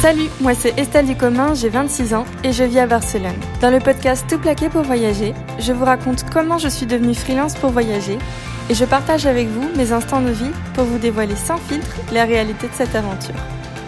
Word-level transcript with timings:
Salut, 0.00 0.28
moi 0.40 0.54
c'est 0.54 0.78
Estelle 0.78 1.06
Ducommun, 1.06 1.54
j'ai 1.54 1.70
26 1.70 2.14
ans 2.14 2.24
et 2.44 2.52
je 2.52 2.62
vis 2.62 2.78
à 2.78 2.86
Barcelone. 2.86 3.34
Dans 3.60 3.70
le 3.70 3.80
podcast 3.80 4.24
Tout 4.28 4.38
plaqué 4.38 4.68
pour 4.68 4.82
voyager, 4.82 5.34
je 5.58 5.72
vous 5.72 5.84
raconte 5.84 6.24
comment 6.30 6.56
je 6.56 6.68
suis 6.68 6.86
devenue 6.86 7.16
freelance 7.16 7.56
pour 7.56 7.70
voyager 7.70 8.16
et 8.70 8.74
je 8.74 8.84
partage 8.84 9.26
avec 9.26 9.48
vous 9.48 9.68
mes 9.76 9.90
instants 9.90 10.20
de 10.20 10.30
vie 10.30 10.52
pour 10.74 10.84
vous 10.84 10.98
dévoiler 10.98 11.34
sans 11.34 11.56
filtre 11.56 11.96
la 12.12 12.26
réalité 12.26 12.68
de 12.68 12.74
cette 12.74 12.94
aventure. 12.94 13.34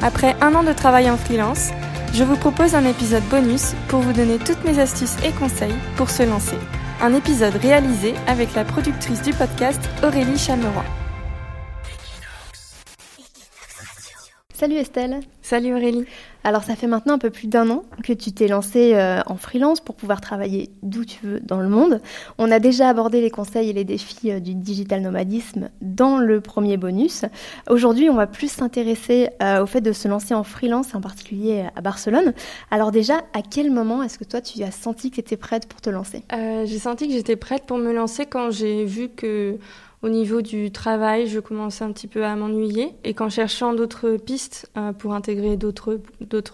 Après 0.02 0.34
un 0.40 0.52
an 0.56 0.64
de 0.64 0.72
travail 0.72 1.08
en 1.08 1.16
freelance, 1.16 1.70
je 2.12 2.24
vous 2.24 2.36
propose 2.36 2.74
un 2.74 2.86
épisode 2.86 3.28
bonus 3.30 3.74
pour 3.86 4.00
vous 4.00 4.12
donner 4.12 4.38
toutes 4.38 4.64
mes 4.64 4.80
astuces 4.80 5.16
et 5.24 5.30
conseils 5.30 5.78
pour 5.94 6.10
se 6.10 6.24
lancer. 6.24 6.58
Un 7.00 7.14
épisode 7.14 7.54
réalisé 7.54 8.14
avec 8.26 8.56
la 8.56 8.64
productrice 8.64 9.22
du 9.22 9.32
podcast 9.32 9.80
Aurélie 10.02 10.38
Chameroy. 10.38 10.82
Salut 14.60 14.76
Estelle. 14.76 15.20
Salut 15.40 15.72
Aurélie. 15.72 16.04
Alors 16.44 16.64
ça 16.64 16.76
fait 16.76 16.86
maintenant 16.86 17.14
un 17.14 17.18
peu 17.18 17.30
plus 17.30 17.46
d'un 17.46 17.70
an 17.70 17.82
que 18.04 18.12
tu 18.12 18.30
t'es 18.32 18.46
lancée 18.46 18.92
euh, 18.92 19.20
en 19.24 19.36
freelance 19.36 19.80
pour 19.80 19.94
pouvoir 19.94 20.20
travailler 20.20 20.68
d'où 20.82 21.06
tu 21.06 21.18
veux 21.24 21.40
dans 21.40 21.60
le 21.60 21.68
monde. 21.70 22.02
On 22.36 22.50
a 22.50 22.58
déjà 22.58 22.90
abordé 22.90 23.22
les 23.22 23.30
conseils 23.30 23.70
et 23.70 23.72
les 23.72 23.84
défis 23.84 24.30
euh, 24.30 24.38
du 24.38 24.54
digital 24.54 25.00
nomadisme 25.00 25.70
dans 25.80 26.18
le 26.18 26.42
premier 26.42 26.76
bonus. 26.76 27.24
Aujourd'hui, 27.70 28.10
on 28.10 28.14
va 28.14 28.26
plus 28.26 28.52
s'intéresser 28.52 29.30
euh, 29.42 29.62
au 29.62 29.66
fait 29.66 29.80
de 29.80 29.92
se 29.92 30.08
lancer 30.08 30.34
en 30.34 30.44
freelance, 30.44 30.94
en 30.94 31.00
particulier 31.00 31.64
à 31.74 31.80
Barcelone. 31.80 32.34
Alors 32.70 32.90
déjà, 32.90 33.22
à 33.32 33.40
quel 33.40 33.70
moment 33.70 34.02
est-ce 34.02 34.18
que 34.18 34.24
toi 34.24 34.42
tu 34.42 34.62
as 34.62 34.72
senti 34.72 35.08
que 35.08 35.14
tu 35.14 35.20
étais 35.20 35.38
prête 35.38 35.68
pour 35.68 35.80
te 35.80 35.88
lancer? 35.88 36.22
J'ai 36.30 36.78
senti 36.78 37.08
que 37.08 37.14
j'étais 37.14 37.36
prête 37.36 37.64
pour 37.64 37.78
me 37.78 37.94
lancer 37.94 38.26
quand 38.26 38.50
j'ai 38.50 38.84
vu 38.84 39.08
que 39.08 39.58
au 40.02 40.08
niveau 40.08 40.40
du 40.40 40.70
travail, 40.70 41.26
je 41.26 41.40
commençais 41.40 41.84
un 41.84 41.92
petit 41.92 42.06
peu 42.06 42.24
à 42.24 42.34
m'ennuyer. 42.34 42.94
Et 43.04 43.14
qu'en 43.14 43.28
cherchant 43.28 43.74
d'autres 43.74 44.16
pistes 44.16 44.70
euh, 44.76 44.92
pour 44.92 45.14
intégrer 45.14 45.56
d'autres, 45.56 45.98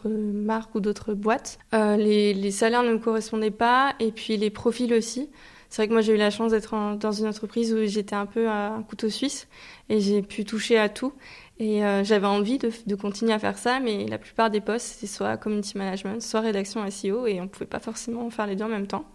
marques 0.08 0.74
ou 0.74 0.80
d'autres 0.80 1.14
boîtes, 1.14 1.58
euh, 1.74 1.96
les, 1.96 2.34
les, 2.34 2.50
salaires 2.50 2.82
ne 2.82 2.92
me 2.92 2.98
correspondaient 2.98 3.50
pas 3.50 3.94
et 4.00 4.10
puis 4.10 4.36
les 4.36 4.50
profils 4.50 4.92
aussi. 4.92 5.30
C'est 5.68 5.82
vrai 5.82 5.88
que 5.88 5.92
moi 5.92 6.00
j'ai 6.00 6.14
eu 6.14 6.16
la 6.16 6.30
chance 6.30 6.52
d'être 6.52 6.96
dans 6.96 7.12
une 7.12 7.26
entreprise 7.26 7.74
où 7.74 7.84
j'étais 7.84 8.14
un 8.14 8.26
peu 8.26 8.48
un 8.48 8.82
couteau 8.82 9.10
suisse 9.10 9.48
et 9.88 10.00
j'ai 10.00 10.22
pu 10.22 10.44
toucher 10.44 10.78
à 10.78 10.88
tout. 10.88 11.12
Et 11.58 11.84
euh, 11.84 12.04
j'avais 12.04 12.26
envie 12.26 12.58
de, 12.58 12.70
de, 12.86 12.94
continuer 12.94 13.32
à 13.32 13.38
faire 13.38 13.56
ça, 13.56 13.80
mais 13.80 14.06
la 14.06 14.18
plupart 14.18 14.50
des 14.50 14.60
postes, 14.60 14.86
c'était 14.86 15.06
soit 15.06 15.36
community 15.38 15.78
management, 15.78 16.20
soit 16.20 16.40
rédaction 16.40 16.88
SEO, 16.90 17.26
et 17.26 17.40
on 17.40 17.44
ne 17.44 17.48
pouvait 17.48 17.66
pas 17.66 17.80
forcément 17.80 18.28
faire 18.28 18.46
les 18.46 18.56
deux 18.56 18.64
en 18.64 18.68
même 18.68 18.86
temps. 18.86 19.06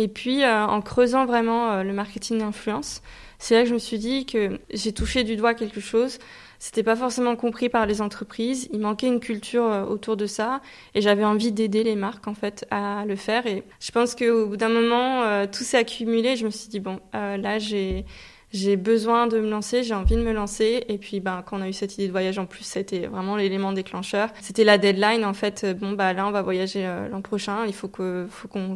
Et 0.00 0.08
puis, 0.08 0.44
euh, 0.44 0.64
en 0.64 0.80
creusant 0.80 1.26
vraiment 1.26 1.72
euh, 1.72 1.82
le 1.82 1.92
marketing 1.92 2.38
d'influence, 2.38 3.02
c'est 3.38 3.54
là 3.54 3.64
que 3.64 3.68
je 3.68 3.74
me 3.74 3.78
suis 3.78 3.98
dit 3.98 4.24
que 4.24 4.58
j'ai 4.72 4.92
touché 4.92 5.24
du 5.24 5.36
doigt 5.36 5.52
quelque 5.52 5.78
chose. 5.78 6.18
C'était 6.58 6.82
pas 6.82 6.96
forcément 6.96 7.36
compris 7.36 7.68
par 7.68 7.84
les 7.84 8.00
entreprises. 8.00 8.66
Il 8.72 8.80
manquait 8.80 9.08
une 9.08 9.20
culture 9.20 9.64
euh, 9.64 9.84
autour 9.84 10.16
de 10.16 10.24
ça, 10.24 10.62
et 10.94 11.02
j'avais 11.02 11.24
envie 11.24 11.52
d'aider 11.52 11.84
les 11.84 11.96
marques 11.96 12.26
en 12.28 12.32
fait 12.32 12.66
à 12.70 13.04
le 13.04 13.14
faire. 13.14 13.46
Et 13.46 13.62
je 13.78 13.90
pense 13.90 14.14
qu'au 14.14 14.46
bout 14.46 14.56
d'un 14.56 14.70
moment, 14.70 15.46
tout 15.48 15.64
s'est 15.64 15.76
accumulé. 15.76 16.34
Je 16.36 16.46
me 16.46 16.50
suis 16.50 16.70
dit 16.70 16.80
bon, 16.80 16.98
là 17.12 17.58
j'ai 17.58 18.76
besoin 18.76 19.26
de 19.26 19.38
me 19.38 19.50
lancer, 19.50 19.82
j'ai 19.82 19.94
envie 19.94 20.16
de 20.16 20.22
me 20.22 20.32
lancer. 20.32 20.84
Et 20.88 20.96
puis, 20.96 21.20
ben, 21.20 21.42
quand 21.44 21.58
on 21.58 21.60
a 21.60 21.68
eu 21.68 21.74
cette 21.74 21.94
idée 21.94 22.06
de 22.06 22.12
voyage 22.12 22.38
en 22.38 22.46
plus, 22.46 22.64
c'était 22.64 23.06
vraiment 23.06 23.36
l'élément 23.36 23.72
déclencheur. 23.72 24.30
C'était 24.40 24.64
la 24.64 24.78
deadline, 24.78 25.26
en 25.26 25.34
fait. 25.34 25.66
Bon, 25.78 25.92
bah, 25.92 26.14
là, 26.14 26.26
on 26.26 26.30
va 26.30 26.40
voyager 26.40 26.88
l'an 27.10 27.20
prochain. 27.20 27.66
Il 27.66 27.74
faut 27.74 27.88
que, 27.88 28.26
faut 28.30 28.48
qu'on 28.48 28.74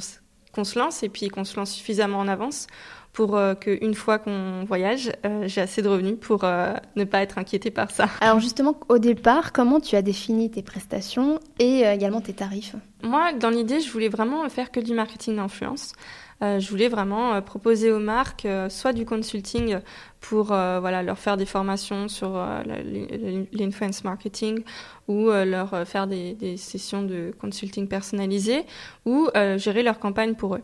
qu'on 0.55 0.64
se 0.64 0.78
lance 0.78 1.02
et 1.02 1.08
puis 1.08 1.28
qu'on 1.28 1.44
se 1.44 1.56
lance 1.56 1.72
suffisamment 1.72 2.19
en 2.19 2.28
avance 2.28 2.66
pour 3.14 3.36
euh, 3.36 3.55
qu'une 3.55 3.94
fois 3.94 4.19
qu'on 4.19 4.64
voyage, 4.64 5.12
euh, 5.24 5.44
j'ai 5.47 5.60
assez 5.60 5.80
de 5.80 5.88
revenus 5.88 6.16
pour 6.20 6.44
euh, 6.44 6.74
ne 6.97 7.05
pas 7.05 7.22
être 7.22 7.38
inquiétée 7.38 7.70
par 7.70 7.91
ça. 7.91 8.08
Alors 8.20 8.41
justement, 8.41 8.78
au 8.88 8.98
départ, 8.98 9.52
comment 9.52 9.80
tu 9.80 9.97
as 9.97 10.02
défini 10.02 10.50
tes 10.50 10.62
prestations 10.62 11.38
et 11.58 11.82
également 11.82 12.20
tes 12.20 12.32
tarifs? 12.32 12.75
Moi, 13.02 13.32
dans 13.32 13.50
l'idée, 13.50 13.80
je 13.80 13.91
voulais 13.91 14.08
vraiment 14.08 14.47
faire 14.48 14.70
que 14.70 14.80
du 14.80 14.94
marketing 14.94 15.36
d'influence. 15.36 15.92
Je 16.40 16.69
voulais 16.69 16.88
vraiment 16.88 17.41
proposer 17.42 17.91
aux 17.91 17.98
marques 17.98 18.47
soit 18.69 18.92
du 18.92 19.04
consulting 19.06 19.78
pour 20.20 20.47
voilà 20.47 21.03
leur 21.03 21.19
faire 21.19 21.36
des 21.36 21.47
formations 21.47 22.09
sur 22.09 22.38
l'influence 23.53 24.04
marketing 24.04 24.62
ou 25.09 25.31
leur 25.31 25.86
faire 25.86 26.06
des, 26.06 26.34
des, 26.34 26.56
sessions 26.56 27.03
de 27.03 27.32
consulting 27.41 27.88
personnalisées 27.88 28.64
ou 29.06 29.28
gérer 29.56 29.82
leur 29.82 29.98
campagne 29.98 30.34
pour 30.34 30.56
eux. 30.56 30.62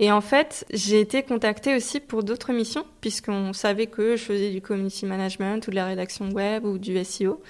Et 0.00 0.12
en 0.12 0.20
fait, 0.20 0.64
j'ai 0.72 1.00
été 1.00 1.22
contactée 1.22 1.74
aussi 1.74 1.98
pour 1.98 2.22
d'autres 2.22 2.52
missions, 2.52 2.84
puisqu'on 3.00 3.52
savait 3.52 3.88
que 3.88 4.16
je 4.16 4.22
faisais 4.22 4.50
du 4.50 4.60
community 4.60 5.06
management 5.06 5.66
ou 5.66 5.70
de 5.70 5.76
la 5.76 5.86
rédaction 5.86 6.30
web 6.30 6.64
ou 6.64 6.78
du 6.78 7.02
SEO. 7.04 7.42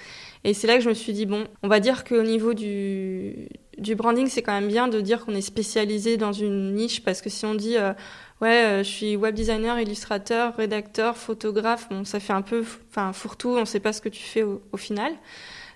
Et 0.43 0.53
c'est 0.53 0.65
là 0.65 0.75
que 0.77 0.83
je 0.83 0.89
me 0.89 0.95
suis 0.95 1.13
dit, 1.13 1.27
bon, 1.27 1.45
on 1.61 1.67
va 1.67 1.79
dire 1.79 2.03
qu'au 2.03 2.23
niveau 2.23 2.55
du, 2.55 3.49
du 3.79 3.95
branding, 3.95 4.27
c'est 4.27 4.41
quand 4.41 4.53
même 4.53 4.67
bien 4.67 4.87
de 4.87 5.01
dire 5.01 5.25
qu'on 5.25 5.35
est 5.35 5.41
spécialisé 5.41 6.17
dans 6.17 6.33
une 6.33 6.73
niche, 6.73 7.03
parce 7.03 7.21
que 7.21 7.29
si 7.29 7.45
on 7.45 7.55
dit, 7.55 7.77
euh, 7.77 7.93
ouais, 8.41 8.65
euh, 8.65 8.83
je 8.83 8.89
suis 8.89 9.15
web 9.15 9.35
designer, 9.35 9.79
illustrateur, 9.79 10.55
rédacteur, 10.55 11.17
photographe, 11.17 11.87
bon, 11.89 12.03
ça 12.05 12.19
fait 12.19 12.33
un 12.33 12.41
peu, 12.41 12.63
enfin, 12.89 13.13
fourre-tout, 13.13 13.49
on 13.49 13.61
ne 13.61 13.65
sait 13.65 13.79
pas 13.79 13.93
ce 13.93 14.01
que 14.01 14.09
tu 14.09 14.21
fais 14.21 14.43
au, 14.43 14.61
au, 14.71 14.77
final. 14.77 15.13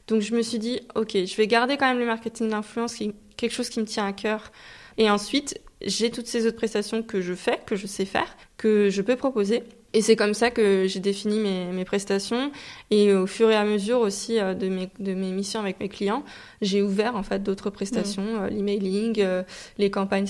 Donc 0.08 0.22
je 0.22 0.36
me 0.36 0.42
suis 0.42 0.60
dit, 0.60 0.82
ok, 0.96 1.12
je 1.14 1.36
vais 1.36 1.48
garder 1.48 1.78
quand 1.78 1.88
même 1.88 2.00
le 2.00 2.06
marketing 2.06 2.50
d'influence, 2.50 2.96
quelque 3.38 3.54
chose 3.54 3.70
qui 3.70 3.80
me 3.80 3.86
tient 3.86 4.06
à 4.06 4.14
cœur. 4.14 4.52
Et 4.98 5.10
ensuite, 5.10 5.60
j'ai 5.82 6.12
toutes 6.12 6.28
ces 6.28 6.46
autres 6.46 6.58
prestations 6.58 7.04
que 7.04 7.22
je 7.22 7.34
fais, 7.34 7.60
que 7.66 7.76
je 7.76 7.88
sais 7.88 8.06
faire, 8.06 8.36
que 8.58 8.90
je 8.90 9.02
peux 9.02 9.16
proposer. 9.16 9.64
Et 9.94 10.02
c'est 10.02 10.16
comme 10.16 10.34
ça 10.34 10.50
que 10.50 10.88
j'ai 10.88 11.00
défini 11.00 11.40
mes, 11.40 11.66
mes, 11.68 11.86
prestations. 11.86 12.52
Et 12.90 13.14
au 13.14 13.28
fur 13.28 13.50
et 13.52 13.56
à 13.56 13.64
mesure 13.64 14.00
aussi 14.00 14.40
euh, 14.40 14.56
de, 14.56 14.68
mes, 14.68 14.90
de 15.00 15.14
mes 15.14 15.32
missions 15.32 15.60
avec 15.60 15.80
mes 15.80 15.90
clients, 15.90 16.24
j'ai 16.62 16.82
ouvert 16.82 17.16
en 17.16 17.24
fait 17.24 17.44
d'autres 17.44 17.70
prestations, 17.70 18.24
mmh. 18.24 18.44
euh, 18.44 18.50
l'emailing, 18.50 19.20
euh, 19.20 19.44
les 19.78 19.92
campagnes 19.92 20.28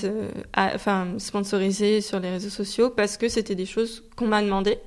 enfin, 0.56 1.08
sponsorisées 1.18 2.02
sur 2.02 2.20
les 2.20 2.30
réseaux 2.30 2.50
sociaux, 2.50 2.90
parce 2.90 3.18
que 3.18 3.30
c'était 3.30 3.56
des 3.56 3.66
choses 3.66 4.04
qu'on 4.18 4.28
m'a 4.28 4.42
demandé 4.42 4.80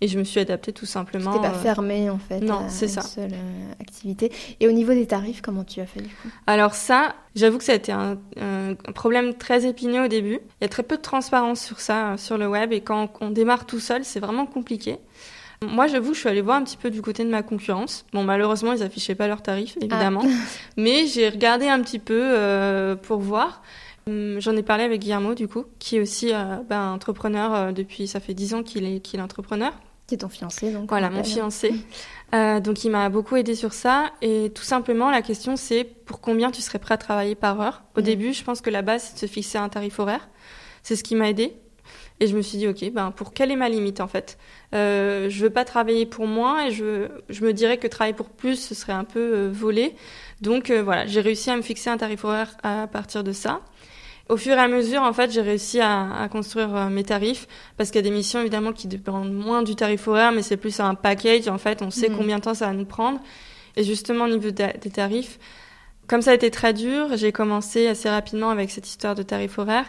et 0.00 0.08
je 0.08 0.18
me 0.18 0.24
suis 0.24 0.38
adaptée 0.38 0.72
tout 0.72 0.86
simplement. 0.86 1.32
C'était 1.32 1.48
pas 1.48 1.54
euh, 1.54 1.62
fermé 1.62 2.08
en 2.08 2.18
fait. 2.18 2.40
Non, 2.40 2.66
c'est 2.68 2.88
ça. 2.88 3.02
Seule 3.02 3.32
euh, 3.32 3.72
activité. 3.80 4.30
Et 4.60 4.68
au 4.68 4.72
niveau 4.72 4.92
des 4.92 5.06
tarifs, 5.06 5.42
comment 5.42 5.64
tu 5.64 5.80
as 5.80 5.86
fait 5.86 6.00
du 6.00 6.08
coup? 6.08 6.28
Alors 6.46 6.74
ça, 6.74 7.16
j'avoue 7.34 7.58
que 7.58 7.64
ça 7.64 7.72
a 7.72 7.76
été 7.76 7.92
un, 7.92 8.16
problème 8.94 9.34
très 9.34 9.66
épineux 9.66 10.04
au 10.04 10.08
début. 10.08 10.38
Il 10.60 10.62
y 10.62 10.64
a 10.64 10.68
très 10.68 10.82
peu 10.82 10.96
de 10.96 11.02
transparence 11.02 11.64
sur 11.64 11.80
ça 11.80 12.12
euh, 12.12 12.16
sur 12.16 12.38
le 12.38 12.46
web 12.46 12.72
et 12.72 12.80
quand 12.80 13.10
on 13.20 13.30
démarre 13.30 13.66
tout 13.66 13.80
seul, 13.80 14.04
c'est 14.04 14.20
vraiment 14.20 14.46
compliqué. 14.46 14.98
Moi, 15.60 15.88
j'avoue, 15.88 16.14
je 16.14 16.20
suis 16.20 16.28
allée 16.28 16.40
voir 16.40 16.56
un 16.56 16.62
petit 16.62 16.76
peu 16.76 16.88
du 16.88 17.02
côté 17.02 17.24
de 17.24 17.30
ma 17.30 17.42
concurrence. 17.42 18.06
Bon, 18.12 18.22
malheureusement, 18.22 18.72
ils 18.72 18.84
affichaient 18.84 19.16
pas 19.16 19.26
leurs 19.26 19.42
tarifs, 19.42 19.74
ah. 19.80 19.84
évidemment. 19.84 20.22
Mais 20.76 21.06
j'ai 21.06 21.28
regardé 21.28 21.66
un 21.66 21.82
petit 21.82 21.98
peu 21.98 22.96
pour 23.02 23.18
voir. 23.18 23.60
Hum, 24.06 24.36
j'en 24.38 24.56
ai 24.56 24.62
parlé 24.62 24.84
avec 24.84 25.00
Guillermo, 25.00 25.34
du 25.34 25.48
coup, 25.48 25.64
qui 25.80 25.96
est 25.96 26.00
aussi 26.00 26.30
ben, 26.68 26.92
entrepreneur 26.92 27.72
depuis, 27.72 28.06
ça 28.06 28.20
fait 28.20 28.34
dix 28.34 28.54
ans 28.54 28.62
qu'il 28.62 28.84
est, 28.84 29.00
qu'il 29.00 29.18
est 29.18 29.22
entrepreneur. 29.22 29.72
Qui 30.08 30.14
est 30.14 30.18
ton 30.18 30.30
fiancé, 30.30 30.72
donc. 30.72 30.88
Voilà, 30.88 31.10
mon 31.10 31.22
fiancé. 31.22 31.74
Euh, 32.34 32.60
donc, 32.60 32.82
il 32.82 32.90
m'a 32.90 33.10
beaucoup 33.10 33.36
aidé 33.36 33.54
sur 33.54 33.74
ça. 33.74 34.06
Et 34.22 34.50
tout 34.54 34.62
simplement, 34.62 35.10
la 35.10 35.20
question, 35.20 35.56
c'est 35.56 35.84
pour 35.84 36.22
combien 36.22 36.50
tu 36.50 36.62
serais 36.62 36.78
prêt 36.78 36.94
à 36.94 36.98
travailler 36.98 37.34
par 37.34 37.60
heure? 37.60 37.82
Au 37.94 38.00
début, 38.00 38.32
je 38.32 38.42
pense 38.42 38.62
que 38.62 38.70
la 38.70 38.80
base, 38.80 39.02
c'est 39.02 39.14
de 39.14 39.18
se 39.18 39.26
fixer 39.26 39.58
un 39.58 39.68
tarif 39.68 39.98
horaire. 39.98 40.28
C'est 40.82 40.96
ce 40.96 41.04
qui 41.04 41.14
m'a 41.14 41.28
aidé. 41.28 41.52
Et 42.20 42.26
je 42.26 42.34
me 42.36 42.42
suis 42.42 42.56
dit, 42.56 42.66
OK, 42.66 42.90
ben, 42.90 43.10
pour 43.10 43.34
quelle 43.34 43.50
est 43.50 43.56
ma 43.56 43.68
limite, 43.68 44.00
en 44.00 44.08
fait? 44.08 44.38
Euh, 44.74 45.28
Je 45.28 45.42
veux 45.42 45.50
pas 45.50 45.66
travailler 45.66 46.06
pour 46.06 46.26
moi 46.26 46.66
et 46.66 46.70
je, 46.70 47.08
je 47.28 47.44
me 47.44 47.52
dirais 47.52 47.76
que 47.76 47.86
travailler 47.86 48.14
pour 48.14 48.30
plus, 48.30 48.56
ce 48.56 48.74
serait 48.74 48.94
un 48.94 49.04
peu 49.04 49.20
euh, 49.20 49.50
volé. 49.52 49.94
Donc, 50.40 50.70
euh, 50.70 50.82
voilà, 50.82 51.06
j'ai 51.06 51.20
réussi 51.20 51.50
à 51.50 51.56
me 51.56 51.62
fixer 51.62 51.90
un 51.90 51.98
tarif 51.98 52.24
horaire 52.24 52.56
à 52.62 52.86
partir 52.86 53.22
de 53.22 53.32
ça. 53.32 53.60
Au 54.28 54.36
fur 54.36 54.52
et 54.52 54.60
à 54.60 54.68
mesure, 54.68 55.02
en 55.02 55.12
fait, 55.12 55.30
j'ai 55.32 55.40
réussi 55.40 55.80
à, 55.80 56.12
à, 56.12 56.28
construire 56.28 56.74
euh, 56.76 56.88
mes 56.90 57.02
tarifs 57.02 57.48
parce 57.76 57.90
qu'il 57.90 57.96
y 57.96 58.06
a 58.06 58.10
des 58.10 58.14
missions 58.14 58.40
évidemment 58.40 58.72
qui 58.72 58.86
dépendent 58.86 59.32
moins 59.32 59.62
du 59.62 59.74
tarif 59.74 60.06
horaire, 60.06 60.32
mais 60.32 60.42
c'est 60.42 60.58
plus 60.58 60.80
un 60.80 60.94
package. 60.94 61.48
En 61.48 61.56
fait, 61.56 61.80
on 61.80 61.90
sait 61.90 62.10
mhm. 62.10 62.16
combien 62.16 62.36
de 62.36 62.42
temps 62.42 62.54
ça 62.54 62.66
va 62.66 62.72
nous 62.74 62.84
prendre. 62.84 63.20
Et 63.76 63.84
justement, 63.84 64.24
au 64.24 64.28
niveau 64.28 64.50
des 64.50 64.90
tarifs, 64.92 65.38
comme 66.08 66.22
ça 66.22 66.30
a 66.30 66.34
été 66.34 66.50
très 66.50 66.72
dur, 66.72 67.16
j'ai 67.16 67.32
commencé 67.32 67.86
assez 67.86 68.08
rapidement 68.08 68.48
avec 68.48 68.70
cette 68.70 68.88
histoire 68.88 69.14
de 69.14 69.22
tarif 69.22 69.58
horaire 69.58 69.84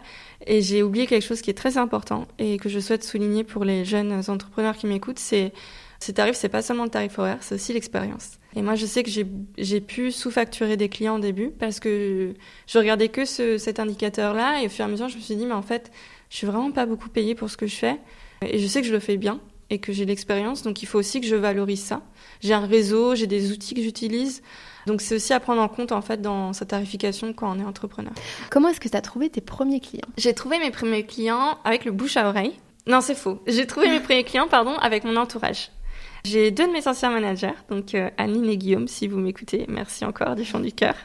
et 0.45 0.61
j'ai 0.61 0.83
oublié 0.83 1.07
quelque 1.07 1.25
chose 1.25 1.41
qui 1.41 1.49
est 1.49 1.53
très 1.53 1.77
important 1.77 2.27
et 2.37 2.57
que 2.57 2.67
je 2.67 2.79
souhaite 2.79 3.05
souligner 3.05 3.45
pour 3.45 3.63
les 3.63 3.85
jeunes 3.85 4.21
entrepreneurs 4.27 4.75
qui 4.75 4.85
m'écoutent, 4.85 5.17
c'est 5.17 5.53
ces 5.99 6.13
tarifs, 6.13 6.35
c'est 6.35 6.49
pas 6.49 6.61
seulement 6.61 6.85
le 6.85 6.89
tarif 6.89 7.19
horaire, 7.19 7.39
c'est 7.41 7.55
aussi 7.55 7.73
l'expérience. 7.73 8.39
Et 8.55 8.61
moi, 8.61 8.75
je 8.75 8.85
sais 8.85 9.03
que 9.03 9.11
j'ai 9.11 9.81
pu 9.81 10.11
sous-facturer 10.11 10.77
des 10.77 10.89
clients 10.89 11.17
au 11.17 11.19
début 11.19 11.49
parce 11.49 11.79
que 11.79 12.33
je 12.67 12.77
regardais 12.77 13.09
que 13.09 13.25
ce, 13.25 13.57
cet 13.57 13.79
indicateur-là 13.79 14.61
et 14.61 14.67
au 14.67 14.69
fur 14.69 14.85
et 14.85 14.87
à 14.87 14.91
mesure, 14.91 15.09
je 15.09 15.17
me 15.17 15.21
suis 15.21 15.35
dit, 15.35 15.45
mais 15.45 15.53
en 15.53 15.61
fait, 15.61 15.91
je 16.29 16.37
suis 16.37 16.47
vraiment 16.47 16.71
pas 16.71 16.85
beaucoup 16.85 17.09
payée 17.09 17.35
pour 17.35 17.49
ce 17.49 17.57
que 17.57 17.67
je 17.67 17.75
fais 17.75 17.99
et 18.41 18.59
je 18.59 18.67
sais 18.67 18.81
que 18.81 18.87
je 18.87 18.93
le 18.93 18.99
fais 18.99 19.17
bien 19.17 19.39
et 19.69 19.79
que 19.79 19.93
j'ai 19.93 20.05
l'expérience, 20.05 20.63
donc 20.63 20.81
il 20.81 20.87
faut 20.87 20.97
aussi 20.97 21.21
que 21.21 21.27
je 21.27 21.35
valorise 21.35 21.83
ça. 21.83 22.01
J'ai 22.41 22.53
un 22.53 22.65
réseau, 22.65 23.13
j'ai 23.13 23.27
des 23.27 23.51
outils 23.51 23.75
que 23.75 23.81
j'utilise. 23.81 24.41
Donc 24.87 25.01
c'est 25.01 25.13
aussi 25.15 25.33
à 25.33 25.39
prendre 25.39 25.61
en 25.61 25.67
compte 25.67 25.91
en 25.91 26.01
fait 26.01 26.21
dans 26.21 26.53
sa 26.53 26.65
tarification 26.65 27.33
quand 27.33 27.55
on 27.55 27.59
est 27.59 27.65
entrepreneur. 27.65 28.13
Comment 28.49 28.69
est-ce 28.69 28.79
que 28.79 28.89
tu 28.89 28.97
as 28.97 29.01
trouvé 29.01 29.29
tes 29.29 29.41
premiers 29.41 29.79
clients? 29.79 30.07
J'ai 30.17 30.33
trouvé 30.33 30.57
mes 30.57 30.71
premiers 30.71 31.05
clients 31.05 31.59
avec 31.65 31.85
le 31.85 31.91
bouche 31.91 32.17
à 32.17 32.27
oreille. 32.27 32.53
Non, 32.87 33.01
c'est 33.01 33.13
faux. 33.13 33.39
J'ai 33.45 33.67
trouvé 33.67 33.89
mes 33.91 33.99
premiers 33.99 34.23
clients 34.23 34.47
pardon 34.47 34.75
avec 34.77 35.03
mon 35.03 35.15
entourage. 35.17 35.69
J'ai 36.25 36.51
deux 36.51 36.67
de 36.67 36.71
mes 36.71 36.87
anciens 36.87 37.11
managers, 37.11 37.53
donc 37.69 37.95
euh, 37.95 38.09
et 38.19 38.57
Guillaume, 38.57 38.87
si 38.87 39.07
vous 39.07 39.17
m'écoutez, 39.17 39.65
merci 39.67 40.05
encore 40.05 40.35
du 40.35 40.45
fond 40.45 40.59
du 40.59 40.71
cœur, 40.71 40.95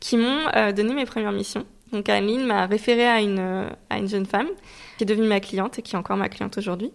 qui 0.00 0.16
m'ont 0.16 0.46
euh, 0.56 0.72
donné 0.72 0.94
mes 0.94 1.04
premières 1.04 1.32
missions. 1.32 1.66
Donc 1.92 2.08
Anne 2.08 2.46
m'a 2.46 2.66
référé 2.66 3.06
à 3.06 3.20
une, 3.20 3.38
euh, 3.38 3.68
à 3.90 3.98
une 3.98 4.08
jeune 4.08 4.26
femme 4.26 4.48
qui 4.96 5.04
est 5.04 5.06
devenue 5.06 5.28
ma 5.28 5.40
cliente 5.40 5.78
et 5.78 5.82
qui 5.82 5.94
est 5.94 5.98
encore 5.98 6.16
ma 6.16 6.28
cliente 6.28 6.56
aujourd'hui. 6.56 6.90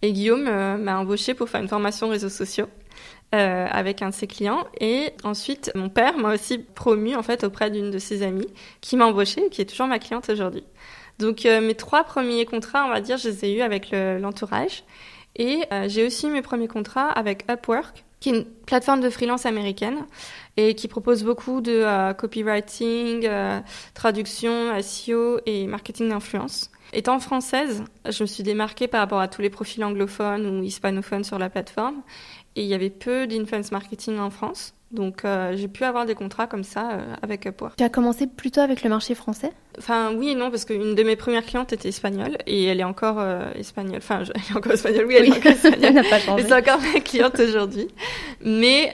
Et 0.00 0.12
Guillaume 0.12 0.44
m'a 0.44 1.00
embauché 1.00 1.34
pour 1.34 1.48
faire 1.48 1.60
une 1.60 1.66
formation 1.66 2.08
réseaux 2.08 2.28
sociaux. 2.28 2.68
Euh, 3.34 3.66
avec 3.70 4.00
un 4.00 4.08
de 4.08 4.14
ses 4.14 4.26
clients. 4.26 4.66
Et 4.80 5.10
ensuite, 5.22 5.70
mon 5.74 5.90
père 5.90 6.16
m'a 6.16 6.32
aussi 6.32 6.56
promu 6.56 7.14
en 7.14 7.22
fait 7.22 7.44
auprès 7.44 7.70
d'une 7.70 7.90
de 7.90 7.98
ses 7.98 8.22
amies 8.22 8.48
qui 8.80 8.96
m'a 8.96 9.04
embauché 9.04 9.44
et 9.44 9.48
qui 9.50 9.60
est 9.60 9.66
toujours 9.66 9.86
ma 9.86 9.98
cliente 9.98 10.30
aujourd'hui. 10.30 10.64
Donc 11.18 11.44
euh, 11.44 11.60
mes 11.60 11.74
trois 11.74 12.04
premiers 12.04 12.46
contrats, 12.46 12.86
on 12.86 12.88
va 12.88 13.02
dire, 13.02 13.18
je 13.18 13.28
les 13.28 13.44
ai 13.44 13.52
eus 13.52 13.60
avec 13.60 13.90
l'entourage. 13.92 14.82
Et 15.38 15.64
euh, 15.72 15.88
j'ai 15.88 16.06
aussi 16.06 16.28
mes 16.28 16.42
premiers 16.42 16.68
contrats 16.68 17.08
avec 17.08 17.44
Upwork, 17.50 18.04
qui 18.20 18.30
est 18.30 18.36
une 18.36 18.44
plateforme 18.44 19.00
de 19.00 19.10
freelance 19.10 19.46
américaine 19.46 20.06
et 20.56 20.74
qui 20.74 20.88
propose 20.88 21.22
beaucoup 21.22 21.60
de 21.60 22.12
copywriting, 22.14 23.28
traduction, 23.94 24.82
SEO 24.82 25.38
et 25.46 25.68
marketing 25.68 26.08
d'influence. 26.08 26.72
Étant 26.92 27.20
française, 27.20 27.84
je 28.08 28.22
me 28.24 28.26
suis 28.26 28.42
démarquée 28.42 28.88
par 28.88 29.00
rapport 29.00 29.20
à 29.20 29.28
tous 29.28 29.40
les 29.40 29.50
profils 29.50 29.84
anglophones 29.84 30.46
ou 30.46 30.64
hispanophones 30.64 31.22
sur 31.22 31.38
la 31.38 31.48
plateforme 31.48 32.02
et 32.56 32.62
il 32.62 32.66
y 32.66 32.74
avait 32.74 32.90
peu 32.90 33.28
d'influence 33.28 33.70
marketing 33.70 34.18
en 34.18 34.30
France. 34.30 34.74
Donc 34.90 35.24
euh, 35.24 35.54
j'ai 35.54 35.68
pu 35.68 35.84
avoir 35.84 36.06
des 36.06 36.14
contrats 36.14 36.46
comme 36.46 36.64
ça 36.64 36.92
euh, 36.92 37.14
avec 37.20 37.44
Upwork. 37.44 37.76
Tu 37.76 37.84
as 37.84 37.90
commencé 37.90 38.26
plutôt 38.26 38.62
avec 38.62 38.82
le 38.82 38.88
marché 38.88 39.14
français? 39.14 39.52
Enfin 39.76 40.14
oui 40.16 40.30
et 40.30 40.34
non 40.34 40.50
parce 40.50 40.64
qu'une 40.64 40.94
de 40.94 41.02
mes 41.02 41.14
premières 41.14 41.44
clientes 41.44 41.74
était 41.74 41.90
espagnole 41.90 42.38
et 42.46 42.64
elle 42.64 42.80
est 42.80 42.84
encore 42.84 43.16
euh, 43.18 43.52
espagnole. 43.54 43.98
Enfin 43.98 44.22
elle 44.34 44.40
est 44.40 44.56
encore 44.56 44.72
espagnole. 44.72 45.04
Oui 45.06 45.16
elle 45.18 45.26
est 45.26 45.36
encore 45.36 45.52
espagnole. 45.52 45.80
elle 45.84 45.94
n'a 45.94 46.04
pas 46.04 46.18
changé. 46.18 46.44
C'est 46.48 46.54
encore 46.54 46.80
ma 46.80 47.00
cliente 47.00 47.38
aujourd'hui. 47.38 47.88
Mais 48.42 48.90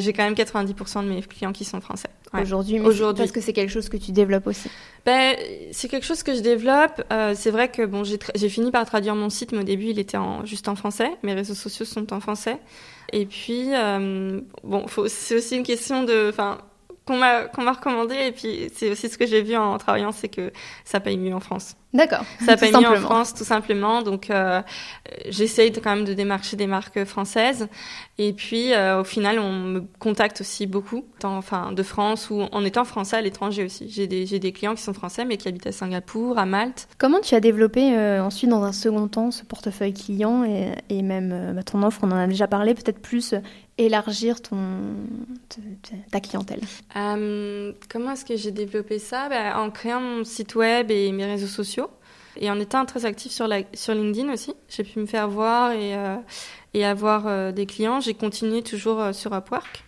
j'ai 0.00 0.12
quand 0.12 0.24
même 0.24 0.34
90% 0.34 1.04
de 1.04 1.08
mes 1.08 1.22
clients 1.22 1.52
qui 1.52 1.64
sont 1.64 1.80
français. 1.80 2.10
Aujourd'hui, 2.32 2.78
aujourd'hui. 2.78 3.22
Parce 3.22 3.32
que 3.32 3.40
c'est 3.40 3.52
quelque 3.52 3.72
chose 3.72 3.88
que 3.88 3.96
tu 3.96 4.12
développes 4.12 4.46
aussi. 4.46 4.70
Ben, 5.04 5.34
c'est 5.72 5.88
quelque 5.88 6.06
chose 6.06 6.22
que 6.22 6.32
je 6.32 6.40
développe. 6.40 7.02
c'est 7.34 7.50
vrai 7.50 7.68
que 7.68 7.84
bon, 7.84 8.04
j'ai 8.04 8.48
fini 8.48 8.70
par 8.70 8.86
traduire 8.86 9.16
mon 9.16 9.30
site, 9.30 9.52
mais 9.52 9.60
au 9.60 9.64
début, 9.64 9.86
il 9.86 9.98
était 9.98 10.16
en, 10.16 10.44
juste 10.44 10.68
en 10.68 10.76
français. 10.76 11.10
Mes 11.24 11.34
réseaux 11.34 11.54
sociaux 11.54 11.86
sont 11.86 12.12
en 12.12 12.20
français. 12.20 12.58
Et 13.12 13.26
puis, 13.26 13.74
euh, 13.74 14.40
bon, 14.62 14.86
c'est 15.08 15.36
aussi 15.36 15.56
une 15.56 15.62
question 15.62 16.04
de, 16.04 16.28
enfin, 16.28 16.58
qu'on 17.10 17.62
m'a 17.62 17.72
recommandé 17.72 18.14
et 18.14 18.32
puis 18.32 18.70
c'est 18.74 18.90
aussi 18.90 19.08
ce 19.08 19.18
que 19.18 19.26
j'ai 19.26 19.42
vu 19.42 19.56
en 19.56 19.78
travaillant 19.78 20.12
c'est 20.12 20.28
que 20.28 20.52
ça 20.84 21.00
paye 21.00 21.18
mieux 21.18 21.34
en 21.34 21.40
France. 21.40 21.76
D'accord. 21.92 22.24
Ça 22.46 22.56
paye 22.56 22.72
mieux 22.72 22.86
en 22.86 22.96
France 22.96 23.34
tout 23.34 23.44
simplement 23.44 24.02
donc 24.02 24.30
euh, 24.30 24.62
j'essaye 25.28 25.72
quand 25.72 25.94
même 25.94 26.04
de 26.04 26.14
démarcher 26.14 26.56
des 26.56 26.66
marques 26.66 27.04
françaises 27.04 27.68
et 28.18 28.32
puis 28.32 28.72
euh, 28.72 29.00
au 29.00 29.04
final 29.04 29.38
on 29.38 29.52
me 29.52 29.80
contacte 29.98 30.40
aussi 30.40 30.66
beaucoup 30.66 31.04
enfin 31.24 31.72
de 31.72 31.82
France 31.82 32.30
ou 32.30 32.42
en 32.52 32.64
étant 32.64 32.84
français 32.84 33.16
à 33.16 33.20
l'étranger 33.20 33.64
aussi. 33.64 33.88
J'ai 33.90 34.06
des 34.06 34.52
clients 34.52 34.74
qui 34.74 34.82
sont 34.82 34.94
français 34.94 35.24
mais 35.24 35.36
qui 35.36 35.48
habitent 35.48 35.66
à 35.66 35.72
Singapour, 35.72 36.38
à 36.38 36.46
Malte. 36.46 36.88
Comment 36.98 37.20
tu 37.20 37.34
as 37.34 37.40
développé 37.40 37.94
euh, 37.94 38.22
ensuite 38.22 38.50
dans 38.50 38.62
un 38.62 38.72
second 38.72 39.08
temps 39.08 39.30
ce 39.30 39.44
portefeuille 39.44 39.94
client 39.94 40.44
et, 40.44 40.72
et 40.88 41.02
même 41.02 41.54
bah, 41.54 41.62
ton 41.62 41.82
offre? 41.82 42.00
On 42.02 42.12
en 42.12 42.16
a 42.16 42.26
déjà 42.26 42.46
parlé 42.46 42.74
peut-être 42.74 43.00
plus 43.00 43.34
élargir 43.80 44.42
ton, 44.42 44.58
ta 46.10 46.20
clientèle 46.20 46.60
euh, 46.96 47.72
Comment 47.88 48.12
est-ce 48.12 48.24
que 48.24 48.36
j'ai 48.36 48.50
développé 48.50 48.98
ça? 48.98 49.28
Ben, 49.28 49.56
En 49.56 49.70
créant 49.70 50.00
mon 50.00 50.24
site 50.24 50.54
web 50.54 50.90
et 50.90 51.10
mes 51.12 51.24
réseaux 51.24 51.46
sociaux. 51.46 51.90
Et 52.36 52.50
en 52.50 52.60
étant 52.60 52.84
très 52.86 53.04
active 53.06 53.32
sur, 53.32 53.48
sur 53.74 53.94
LinkedIn 53.94 54.32
aussi. 54.32 54.54
J'ai 54.68 54.84
pu 54.84 55.00
me 55.00 55.06
faire 55.06 55.28
voir 55.28 55.72
et, 55.72 55.96
euh, 55.96 56.16
et 56.74 56.84
avoir 56.84 57.26
euh, 57.26 57.52
des 57.52 57.66
clients. 57.66 58.00
J'ai 58.00 58.14
continué 58.14 58.62
toujours 58.62 59.14
sur 59.14 59.34
Upwork. 59.34 59.84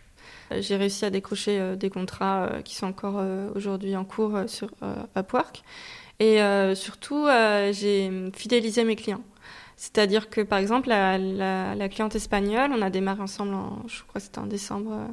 J'ai 0.59 0.77
réussi 0.77 1.05
à 1.05 1.11
décrocher 1.11 1.77
des 1.77 1.89
contrats 1.89 2.59
qui 2.63 2.75
sont 2.75 2.87
encore 2.87 3.25
aujourd'hui 3.55 3.97
en 3.97 4.05
cours 4.05 4.39
sur 4.49 4.69
Upwork. 5.17 5.63
Et 6.21 6.41
surtout, 6.75 7.27
j'ai 7.71 8.31
fidélisé 8.35 8.85
mes 8.85 8.95
clients. 8.95 9.23
C'est-à-dire 9.83 10.31
que, 10.31 10.41
par 10.41 10.61
exemple, 10.61 10.91
la, 10.91 11.19
la, 11.19 11.89
cliente 11.89 12.15
espagnole, 12.15 12.71
on 12.73 12.83
a 12.83 12.89
démarré 12.89 13.21
ensemble, 13.21 13.53
en, 13.53 13.83
je 13.89 14.03
crois 14.05 14.21
que 14.21 14.23
c'était 14.27 14.39
en 14.39 14.47
décembre, 14.47 14.93
euh, 14.93 15.09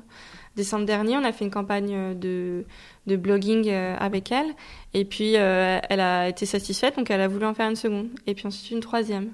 décembre 0.56 0.86
dernier, 0.86 1.18
on 1.18 1.24
a 1.24 1.32
fait 1.32 1.44
une 1.44 1.50
campagne 1.50 2.16
de, 2.16 2.66
de 3.08 3.16
blogging 3.16 3.68
euh, 3.68 3.96
avec 3.98 4.32
elle. 4.32 4.54
Et 4.94 5.06
puis, 5.06 5.38
euh, 5.38 5.80
elle 5.90 6.00
a 6.00 6.30
été 6.30 6.46
satisfaite, 6.46 6.98
donc 6.98 7.10
elle 7.10 7.20
a 7.20 7.28
voulu 7.28 7.48
en 7.48 7.56
faire 7.56 7.68
une 7.68 7.76
seconde. 7.76 8.10
Et 8.28 8.36
puis 8.36 8.46
ensuite 8.46 8.70
une 8.70 8.80
troisième. 8.80 9.32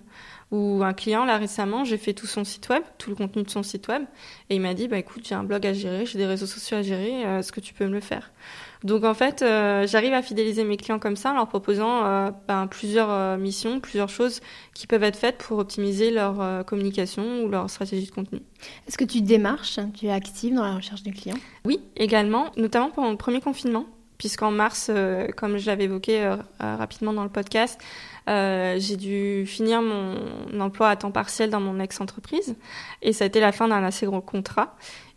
Ou 0.51 0.81
un 0.85 0.93
client, 0.93 1.25
là 1.25 1.37
récemment, 1.37 1.83
j'ai 1.83 1.97
fait 1.97 2.13
tout 2.13 2.27
son 2.27 2.45
site 2.45 2.69
web, 2.69 2.83
tout 2.97 3.09
le 3.09 3.17
contenu 3.17 3.43
de 3.43 3.49
son 3.49 3.61
site 3.61 3.89
web. 3.89 4.03
Et 4.49 4.55
il 4.55 4.61
m'a 4.61 4.73
dit, 4.73 4.87
bah 4.87 4.99
écoute, 4.99 5.27
j'ai 5.27 5.35
un 5.35 5.43
blog 5.43 5.67
à 5.67 5.73
gérer, 5.73 6.05
j'ai 6.05 6.17
des 6.17 6.27
réseaux 6.27 6.45
sociaux 6.45 6.77
à 6.77 6.81
gérer, 6.81 7.23
est-ce 7.39 7.51
que 7.51 7.59
tu 7.59 7.73
peux 7.73 7.87
me 7.87 7.91
le 7.91 7.99
faire? 7.99 8.31
Donc 8.85 9.03
en 9.03 9.15
fait, 9.15 9.41
euh, 9.41 9.87
j'arrive 9.87 10.13
à 10.13 10.21
fidéliser 10.21 10.63
mes 10.63 10.77
clients 10.77 10.99
comme 10.99 11.15
ça 11.15 11.31
en 11.31 11.33
leur 11.33 11.47
proposant 11.47 12.05
euh, 12.05 12.29
ben, 12.47 12.67
plusieurs 12.67 13.09
euh, 13.09 13.35
missions, 13.35 13.79
plusieurs 13.79 14.09
choses 14.09 14.41
qui 14.75 14.85
peuvent 14.85 15.03
être 15.03 15.17
faites 15.17 15.39
pour 15.39 15.57
optimiser 15.57 16.11
leur 16.11 16.63
communication 16.65 17.41
ou 17.43 17.49
leur 17.49 17.67
stratégie 17.67 18.05
de 18.05 18.11
contenu. 18.11 18.41
Est-ce 18.87 18.99
que 18.99 19.03
tu 19.03 19.21
démarches 19.21 19.79
Tu 19.95 20.05
es 20.05 20.11
active 20.11 20.53
dans 20.53 20.63
la 20.63 20.75
recherche 20.75 21.01
des 21.01 21.09
clients? 21.09 21.37
Oui, 21.65 21.79
également, 21.95 22.51
notamment 22.57 22.91
pendant 22.91 23.09
le 23.09 23.17
premier 23.17 23.41
confinement, 23.41 23.87
puisqu'en 24.19 24.51
mars, 24.51 24.91
comme 25.35 25.57
je 25.57 25.65
l'avais 25.65 25.85
évoqué 25.85 26.35
rapidement 26.59 27.13
dans 27.13 27.23
le 27.23 27.29
podcast, 27.29 27.81
j'ai 28.27 28.97
dû 28.97 29.47
finir 29.47 29.81
mon 29.81 30.59
emploi 30.59 30.89
à 30.89 30.95
temps 30.95 31.11
partiel 31.11 31.49
dans 31.49 31.61
mon 31.61 31.79
ex-entreprise 31.79 32.55
et 33.01 33.13
ça 33.13 33.23
a 33.23 33.27
été 33.27 33.39
la 33.39 33.51
fin 33.51 33.67
d'un 33.67 33.83
assez 33.83 34.05
gros 34.05 34.21
contrat. 34.21 34.75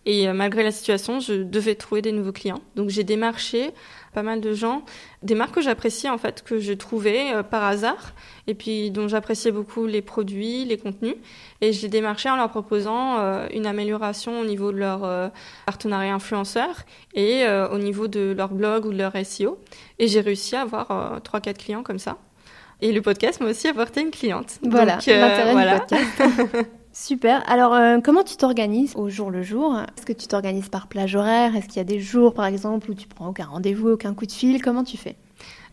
Et 0.09 0.27
euh, 0.27 0.33
malgré 0.33 0.63
la 0.63 0.73
situation, 0.73 1.21
je 1.21 1.35
devais 1.35 1.75
trouver 1.75 2.01
des 2.01 2.13
nouveaux 2.13 2.33
clients. 2.33 2.63
Donc 2.77 2.89
j'ai 2.89 3.05
démarché 3.05 3.73
pas 4.15 4.23
mal 4.23 4.41
de 4.41 4.55
gens, 4.55 4.83
des 5.23 5.35
marques 5.35 5.57
que 5.57 5.61
j'appréciais 5.61 6.09
en 6.09 6.17
fait, 6.17 6.43
que 6.43 6.59
je 6.59 6.73
trouvais 6.73 7.35
euh, 7.35 7.43
par 7.43 7.63
hasard, 7.63 8.15
et 8.47 8.55
puis 8.55 8.91
dont 8.91 9.07
j'appréciais 9.07 9.53
beaucoup 9.53 9.85
les 9.85 10.01
produits, 10.01 10.65
les 10.65 10.79
contenus. 10.79 11.17
Et 11.61 11.75
je 11.75 11.83
les 11.83 11.89
démarchais 11.89 12.31
en 12.31 12.37
leur 12.37 12.49
proposant 12.49 13.19
euh, 13.19 13.49
une 13.53 13.67
amélioration 13.67 14.41
au 14.41 14.47
niveau 14.47 14.73
de 14.73 14.79
leur 14.79 15.31
partenariat 15.67 16.15
influenceur 16.15 16.87
et 17.15 17.45
au 17.47 17.79
niveau 17.79 18.09
de 18.09 18.35
leur 18.35 18.49
blog 18.49 18.87
ou 18.87 18.93
de 18.93 18.99
leur 18.99 19.13
SEO. 19.27 19.59
Et 19.99 20.09
j'ai 20.09 20.23
réussi 20.23 20.57
à 20.57 20.63
avoir 20.63 21.21
trois, 21.23 21.41
quatre 21.41 21.59
clients 21.59 21.83
comme 21.83 21.99
ça. 21.99 22.17
Et 22.81 22.93
le 22.93 23.03
podcast 23.03 23.41
m'a 23.41 23.51
aussi 23.51 23.69
apporté 23.69 24.01
une 24.01 24.11
cliente. 24.11 24.59
Voilà, 24.63 24.95
l'intérêt 24.95 25.53
voilà. 25.53 25.81
du 25.81 25.97
podcast. 25.97 26.71
Super. 27.01 27.49
Alors, 27.49 27.75
euh, 27.75 28.01
comment 28.03 28.25
tu 28.25 28.37
t'organises 28.37 28.97
au 28.97 29.09
jour 29.09 29.31
le 29.31 29.41
jour? 29.45 29.79
Est-ce 29.97 30.05
que 30.05 30.13
tu 30.13 30.27
t'organises 30.27 30.69
par 30.69 30.89
plage 30.89 31.15
horaire? 31.15 31.55
Est-ce 31.55 31.69
qu'il 31.69 31.77
y 31.77 31.81
a 31.81 31.85
des 31.85 32.01
jours, 32.01 32.35
par 32.35 32.45
exemple, 32.45 32.91
où 32.91 32.95
tu 32.95 33.07
prends 33.07 33.29
aucun 33.29 33.45
rendez-vous, 33.45 33.91
aucun 33.91 34.15
coup 34.15 34.27
de 34.27 34.33
fil? 34.33 34.61
Comment 34.61 34.83
tu 34.83 34.97
fais? 34.97 35.15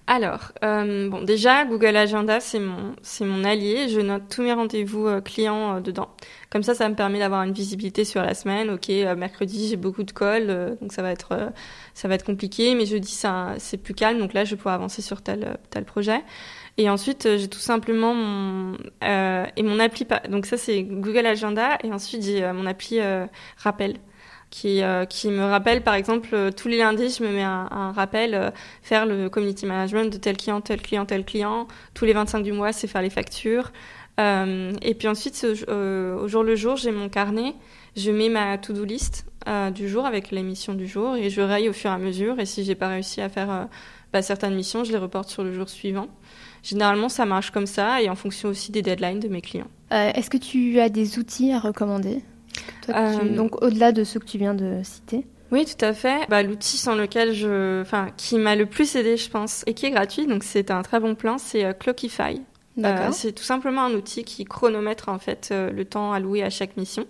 Alors, 0.05 0.51
euh, 0.63 1.09
bon, 1.09 1.23
déjà, 1.23 1.65
Google 1.65 1.95
Agenda, 1.95 2.39
c'est 2.39 2.59
mon, 2.59 2.93
c'est 3.01 3.25
mon 3.25 3.43
allié. 3.43 3.89
Je 3.89 4.01
note 4.01 4.21
tous 4.29 4.43
mes 4.43 4.53
rendez-vous 4.53 5.07
euh, 5.07 5.19
clients 5.19 5.81
dedans. 5.81 6.09
Comme 6.51 6.61
ça, 6.61 6.75
ça 6.75 6.87
me 6.89 6.93
permet 6.93 7.17
d'avoir 7.17 7.41
une 7.41 7.53
visibilité 7.53 8.05
sur 8.05 8.21
la 8.21 8.35
semaine. 8.35 8.69
Ok, 8.69 8.89
mercredi, 9.17 9.67
j'ai 9.67 9.77
beaucoup 9.77 10.03
de 10.03 10.11
calls, 10.11 10.77
donc 10.79 10.93
ça 10.93 11.01
va 11.01 11.11
être, 11.11 11.51
ça 11.95 12.07
va 12.07 12.13
être 12.13 12.25
compliqué. 12.25 12.75
Mais 12.75 12.85
jeudi, 12.85 13.11
ça, 13.11 13.55
c'est 13.57 13.77
plus 13.77 13.95
calme, 13.95 14.19
donc 14.19 14.33
là, 14.33 14.45
je 14.45 14.53
peux 14.53 14.69
avancer 14.69 15.01
sur 15.01 15.23
tel, 15.23 15.57
tel 15.71 15.85
projet. 15.85 16.21
Et 16.77 16.89
ensuite, 16.89 17.25
euh, 17.25 17.37
j'ai 17.37 17.47
tout 17.47 17.59
simplement 17.59 18.13
mon 18.13 18.77
euh, 19.03 19.45
et 19.55 19.63
mon 19.63 19.79
appli. 19.79 20.05
Donc 20.29 20.45
ça, 20.45 20.57
c'est 20.57 20.83
Google 20.83 21.25
Agenda. 21.25 21.77
Et 21.83 21.91
ensuite, 21.91 22.23
j'ai 22.23 22.43
euh, 22.43 22.53
mon 22.53 22.65
appli 22.65 22.99
euh, 22.99 23.25
rappel 23.57 23.97
qui 24.49 24.81
qui 25.09 25.29
me 25.31 25.43
rappelle, 25.43 25.83
par 25.83 25.95
exemple, 25.95 26.53
tous 26.55 26.69
les 26.69 26.77
lundis, 26.77 27.17
je 27.19 27.23
me 27.23 27.29
mets 27.29 27.43
un, 27.43 27.67
un 27.71 27.91
rappel, 27.91 28.53
faire 28.81 29.05
le 29.05 29.27
community 29.27 29.65
management 29.65 30.13
de 30.13 30.17
tel 30.17 30.37
client, 30.37 30.61
tel 30.61 30.81
client, 30.81 31.05
tel 31.05 31.25
client. 31.25 31.67
Tous 31.93 32.05
les 32.05 32.13
25 32.13 32.41
du 32.41 32.53
mois, 32.53 32.71
c'est 32.71 32.87
faire 32.87 33.01
les 33.01 33.09
factures. 33.09 33.73
et 34.17 34.95
puis 34.97 35.09
ensuite, 35.09 35.45
au 35.67 36.27
jour 36.29 36.43
le 36.43 36.55
jour, 36.55 36.77
j'ai 36.77 36.91
mon 36.91 37.09
carnet. 37.09 37.53
Je 37.97 38.11
mets 38.11 38.29
ma 38.29 38.57
to-do 38.57 38.85
list 38.85 39.25
du 39.73 39.89
jour 39.89 40.05
avec 40.05 40.31
les 40.31 40.43
missions 40.43 40.73
du 40.73 40.87
jour 40.87 41.17
et 41.17 41.29
je 41.29 41.41
raye 41.41 41.67
au 41.67 41.73
fur 41.73 41.89
et 41.89 41.93
à 41.93 41.97
mesure. 41.97 42.39
Et 42.39 42.45
si 42.45 42.63
j'ai 42.63 42.75
pas 42.75 42.87
réussi 42.87 43.19
à 43.19 43.27
faire 43.27 43.67
bah, 44.13 44.21
certaines 44.21 44.55
missions, 44.55 44.85
je 44.85 44.93
les 44.93 44.99
reporte 44.99 45.27
sur 45.27 45.43
le 45.43 45.53
jour 45.53 45.67
suivant. 45.67 46.07
Généralement, 46.65 47.09
ça 47.09 47.25
marche 47.25 47.51
comme 47.51 47.67
ça 47.67 48.01
et 48.01 48.09
en 48.09 48.15
fonction 48.15 48.49
aussi 48.49 48.71
des 48.71 48.81
deadlines 48.81 49.19
de 49.19 49.27
mes 49.27 49.41
clients. 49.41 49.67
Euh, 49.93 50.11
est-ce 50.15 50.31
que 50.31 50.37
tu 50.37 50.79
as 50.79 50.89
des 50.89 51.19
outils 51.19 51.53
à 51.53 51.59
recommander 51.59 52.23
euh, 52.89 53.35
Donc, 53.35 53.61
au-delà 53.61 53.91
de 53.91 54.03
ceux 54.03 54.19
que 54.19 54.25
tu 54.25 54.39
viens 54.39 54.55
de 54.55 54.81
citer 54.83 55.25
oui, 55.51 55.63
tout 55.63 55.85
à 55.85 55.93
fait. 55.93 56.27
Bah, 56.27 56.41
L'outil 56.41 56.75
sans 56.75 56.95
lequel 56.95 57.31
je, 57.31 57.79
enfin, 57.79 58.07
qui 58.17 58.39
m'a 58.39 58.55
le 58.55 58.65
plus 58.65 58.95
aidé, 58.95 59.15
je 59.15 59.29
pense, 59.29 59.63
et 59.67 59.75
qui 59.75 59.85
est 59.85 59.91
gratuit, 59.91 60.25
donc 60.25 60.43
c'est 60.43 60.71
un 60.71 60.81
très 60.81 60.99
bon 60.99 61.13
plan, 61.13 61.37
c'est 61.37 61.63
euh, 61.63 61.71
Clockify. 61.71 62.41
c'est 63.11 63.31
tout 63.31 63.43
simplement 63.43 63.83
un 63.83 63.93
outil 63.93 64.23
qui 64.23 64.43
chronomètre 64.43 65.07
en 65.07 65.19
fait 65.19 65.53
le 65.53 65.85
temps 65.85 66.11
alloué 66.13 66.41
à 66.41 66.49
chaque 66.49 66.77
mission. 66.77 67.05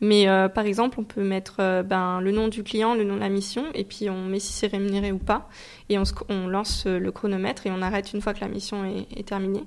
Mais 0.00 0.28
euh, 0.28 0.48
par 0.48 0.66
exemple, 0.66 1.00
on 1.00 1.04
peut 1.04 1.22
mettre 1.22 1.56
euh, 1.60 1.82
ben, 1.82 2.20
le 2.20 2.30
nom 2.30 2.48
du 2.48 2.62
client, 2.62 2.94
le 2.94 3.04
nom 3.04 3.14
de 3.14 3.20
la 3.20 3.28
mission, 3.28 3.64
et 3.74 3.84
puis 3.84 4.10
on 4.10 4.24
met 4.24 4.40
si 4.40 4.52
c'est 4.52 4.66
rémunéré 4.66 5.12
ou 5.12 5.18
pas. 5.18 5.48
Et 5.88 5.98
on, 5.98 6.02
on, 6.28 6.48
lance 6.48 6.84
euh, 6.86 6.98
le 6.98 7.12
chronomètre 7.12 7.66
et 7.66 7.70
on 7.70 7.80
arrête 7.80 8.12
une 8.12 8.20
fois 8.20 8.34
que 8.34 8.40
la 8.40 8.48
mission 8.48 8.84
est, 8.84 9.06
est 9.18 9.26
terminée. 9.26 9.64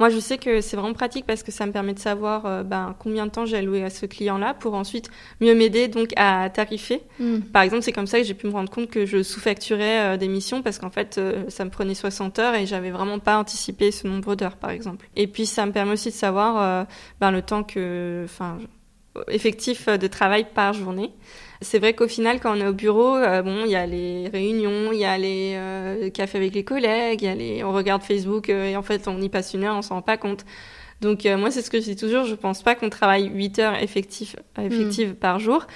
Moi, 0.00 0.10
je 0.10 0.18
sais 0.18 0.38
que 0.38 0.60
c'est 0.60 0.76
vraiment 0.76 0.92
pratique 0.92 1.24
parce 1.24 1.42
que 1.44 1.52
ça 1.52 1.66
me 1.66 1.72
permet 1.72 1.94
de 1.94 2.00
savoir 2.00 2.64
ben, 2.64 2.96
combien 2.98 3.26
de 3.26 3.30
temps 3.30 3.46
j'ai 3.46 3.58
alloué 3.58 3.84
à 3.84 3.90
ce 3.90 4.06
client-là 4.06 4.52
pour 4.52 4.74
ensuite 4.74 5.08
mieux 5.40 5.54
m'aider 5.54 5.86
donc 5.86 6.08
à 6.16 6.50
tarifer. 6.50 7.00
Mm. 7.20 7.38
Par 7.52 7.62
exemple, 7.62 7.84
c'est 7.84 7.92
comme 7.92 8.08
ça 8.08 8.18
que 8.18 8.24
j'ai 8.24 8.34
pu 8.34 8.48
me 8.48 8.52
rendre 8.52 8.68
compte 8.70 8.90
que 8.90 9.06
je 9.06 9.22
sous-facturais 9.22 10.18
des 10.18 10.26
missions 10.26 10.62
parce 10.62 10.80
qu'en 10.80 10.90
fait, 10.90 11.20
ça 11.46 11.64
me 11.64 11.70
prenait 11.70 11.94
60 11.94 12.40
heures 12.40 12.56
et 12.56 12.66
j'avais 12.66 12.90
vraiment 12.90 13.20
pas 13.20 13.38
anticipé 13.38 13.92
ce 13.92 14.08
nombre 14.08 14.34
d'heures, 14.34 14.56
par 14.56 14.70
exemple. 14.70 15.06
Et 15.14 15.28
puis, 15.28 15.46
ça 15.46 15.64
me 15.64 15.70
permet 15.70 15.92
aussi 15.92 16.08
de 16.08 16.14
savoir 16.14 16.88
ben, 17.20 17.30
le 17.30 17.42
temps 17.42 17.62
que, 17.62 18.22
enfin, 18.24 18.58
effectif 19.28 19.88
de 19.88 20.06
travail 20.06 20.46
par 20.54 20.72
journée. 20.72 21.12
C'est 21.64 21.78
vrai 21.78 21.94
qu'au 21.94 22.08
final, 22.08 22.40
quand 22.40 22.56
on 22.56 22.60
est 22.60 22.66
au 22.66 22.72
bureau, 22.72 23.16
euh, 23.16 23.42
bon, 23.42 23.62
il 23.64 23.70
y 23.70 23.76
a 23.76 23.86
les 23.86 24.28
réunions, 24.28 24.92
il 24.92 24.98
y 24.98 25.04
a 25.04 25.16
les 25.16 25.54
euh, 25.56 26.10
cafés 26.10 26.38
avec 26.38 26.54
les 26.54 26.64
collègues, 26.64 27.22
y 27.22 27.28
a 27.28 27.34
les... 27.34 27.64
on 27.64 27.72
regarde 27.72 28.02
Facebook 28.02 28.50
euh, 28.50 28.66
et 28.66 28.76
en 28.76 28.82
fait, 28.82 29.08
on 29.08 29.20
y 29.20 29.28
passe 29.28 29.54
une 29.54 29.64
heure, 29.64 29.76
on 29.76 29.82
s'en 29.82 29.96
rend 29.96 30.02
pas 30.02 30.16
compte. 30.16 30.44
Donc 31.00 31.26
moi, 31.26 31.50
c'est 31.50 31.60
ce 31.60 31.70
que 31.70 31.80
je 31.80 31.84
dis 31.84 31.96
toujours, 31.96 32.24
je 32.24 32.34
pense 32.34 32.62
pas 32.62 32.74
qu'on 32.74 32.88
travaille 32.88 33.28
8 33.28 33.58
heures 33.58 33.82
effectives, 33.82 34.36
effectives 34.58 35.10
mm. 35.10 35.16
par 35.16 35.38
jour. 35.38 35.66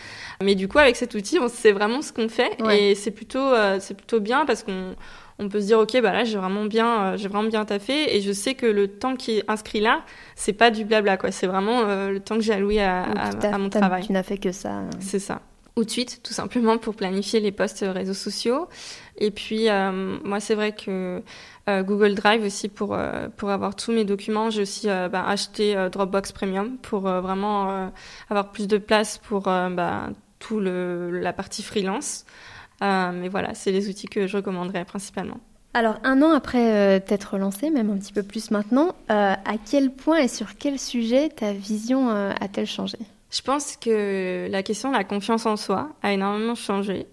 Mais 0.43 0.55
du 0.55 0.69
coup, 0.69 0.79
avec 0.79 0.97
cet 0.97 1.15
outil, 1.15 1.39
on 1.39 1.49
sait 1.49 1.73
vraiment 1.73 2.01
ce 2.01 2.13
qu'on 2.13 2.31
fait 2.31 2.57
et 2.71 2.95
c'est 2.95 3.11
plutôt, 3.11 3.53
c'est 3.81 3.95
plutôt 3.95 4.21
bien 4.21 4.47
parce 4.47 4.63
qu'on 4.63 4.95
on 5.39 5.49
peut 5.49 5.61
se 5.61 5.67
dire 5.67 5.79
ok 5.79 6.01
bah 6.03 6.13
là 6.13 6.25
j'ai 6.25 6.39
vraiment 6.39 6.65
bien 6.65 7.03
euh, 7.05 7.17
j'ai 7.17 7.29
vraiment 7.29 7.49
bien 7.49 7.65
taffé 7.65 8.17
et 8.17 8.21
je 8.21 8.33
sais 8.33 8.55
que 8.55 8.67
le 8.67 8.89
temps 8.89 9.17
qui 9.17 9.39
est 9.39 9.45
inscrit 9.49 9.81
là 9.81 10.03
c'est 10.35 10.53
pas 10.53 10.71
du 10.71 10.85
blabla 10.85 11.17
quoi. 11.17 11.31
C'est 11.31 11.47
vraiment 11.47 11.83
euh, 11.83 12.11
le 12.11 12.21
temps 12.21 12.37
que 12.37 12.43
j'ai 12.43 12.53
alloué 12.53 12.81
à, 12.81 13.05
à, 13.05 13.59
mon 13.59 13.69
travail. 13.69 14.07
tu 14.07 14.13
n'as 14.13 14.23
fait 14.23 14.39
que 14.39 14.53
ça. 14.53 14.83
C'est 15.01 15.19
ça. 15.19 15.41
Ou 15.77 15.85
de 15.85 15.91
suite 15.91 16.21
tout 16.25 16.33
simplement 16.33 16.77
pour 16.79 16.95
planifier 16.97 17.39
les 17.39 17.53
posts 17.53 17.85
réseaux 17.87 18.15
sociaux. 18.15 18.69
Et 19.17 19.31
puis 19.31 19.69
euh, 19.69 20.19
moi 20.25 20.41
c'est 20.41 20.55
vrai 20.55 20.73
que 20.73 21.23
Google 21.69 22.15
Drive 22.15 22.43
aussi 22.45 22.69
pour 22.71 22.97
pour 23.37 23.51
avoir 23.51 23.77
tous 23.77 23.93
mes 23.93 24.07
documents 24.07 24.49
j'ai 24.49 24.63
aussi 24.63 24.87
bah, 24.87 25.25
acheté 25.27 25.77
Dropbox 25.93 26.33
Premium 26.33 26.79
pour 26.79 27.01
vraiment 27.01 27.93
avoir 28.31 28.53
plus 28.53 28.67
de 28.69 28.79
place 28.79 29.19
pour 29.19 29.43
bah, 29.43 30.09
tout 30.39 30.61
le 30.61 31.11
la 31.11 31.35
partie 31.35 31.63
freelance. 31.63 32.25
euh, 32.27 32.58
mais 32.81 33.29
voilà, 33.29 33.55
c'est 33.55 33.73
les 33.73 33.89
outils 33.89 34.09
que 34.09 34.27
je 34.27 34.37
recommanderais 34.37 34.85
principalement. 34.85 35.41
Alors, 35.75 35.97
un 36.03 36.23
an 36.23 36.33
après 36.33 36.73
euh, 36.73 36.99
t'être 36.99 37.37
lancé, 37.39 37.71
même 37.71 37.91
un 37.91 37.99
petit 37.99 38.13
peu 38.13 38.23
plus 38.23 38.51
maintenant, 38.51 38.95
euh, 39.11 39.35
à 39.35 39.55
quel 39.71 39.91
point 39.91 40.19
et 40.19 40.29
sur 40.29 40.57
quel 40.59 40.79
sujet 40.79 41.29
ta 41.29 41.53
vision 41.53 42.09
a-t-elle 42.09 42.67
changé? 42.67 42.99
Je 43.31 43.43
pense 43.43 43.77
que 43.77 44.49
la 44.51 44.63
question 44.63 44.91
de 44.91 44.97
la 44.97 45.05
confiance 45.05 45.45
en 45.45 45.57
soi 45.57 45.91
a 46.03 46.13
énormément 46.13 46.55
changé. 46.55 47.07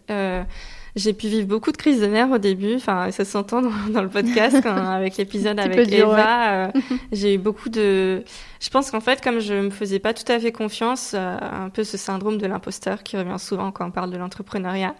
j'ai 0.95 1.13
pu 1.13 1.27
vivre 1.27 1.45
beaucoup 1.45 1.73
de 1.73 1.77
crises 1.77 1.99
de 1.99 2.07
nerfs 2.07 2.31
au 2.31 2.37
début, 2.37 2.75
enfin 2.75 3.11
ça 3.11 3.25
s'entend 3.25 3.61
dans, 3.61 4.01
le 4.01 4.07
podcast 4.07 4.65
avec 4.65 5.17
l'épisode 5.17 5.59
avec 5.59 5.91
Eva. 5.91 6.71
j'ai 7.11 7.35
eu 7.35 7.37
beaucoup 7.37 7.67
de. 7.67 8.23
Je 8.61 8.69
pense 8.69 8.89
qu'en 8.89 9.01
fait, 9.01 9.21
comme 9.21 9.41
je 9.41 9.53
me 9.53 9.69
faisais 9.69 9.99
pas 9.99 10.13
tout 10.13 10.31
à 10.31 10.39
fait 10.39 10.53
confiance, 10.53 11.13
un 11.13 11.69
peu 11.69 11.83
ce 11.83 11.97
syndrome 11.97 12.37
de 12.37 12.47
l'imposteur 12.47 13.03
qui 13.03 13.17
revient 13.17 13.37
souvent 13.37 13.71
quand 13.71 13.85
on 13.85 13.91
parle 13.91 14.09
de 14.09 14.17
l'entrepreneuriat. 14.17 14.95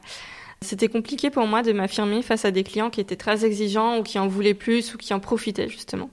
C'était 0.62 0.88
compliqué 0.88 1.30
pour 1.30 1.46
moi 1.48 1.62
de 1.62 1.72
m'affirmer 1.74 2.22
face 2.22 2.46
à 2.46 2.52
des 2.52 2.64
clients 2.64 2.90
qui 2.90 3.02
étaient 3.02 3.16
très 3.16 3.46
exigeants 3.46 4.00
ou 4.00 4.04
qui 4.04 4.18
en 4.20 4.28
voulaient 4.28 4.54
plus 4.54 4.94
ou 4.94 4.98
qui 4.98 5.14
en 5.14 5.20
profitaient 5.20 5.70
justement. 5.70 6.10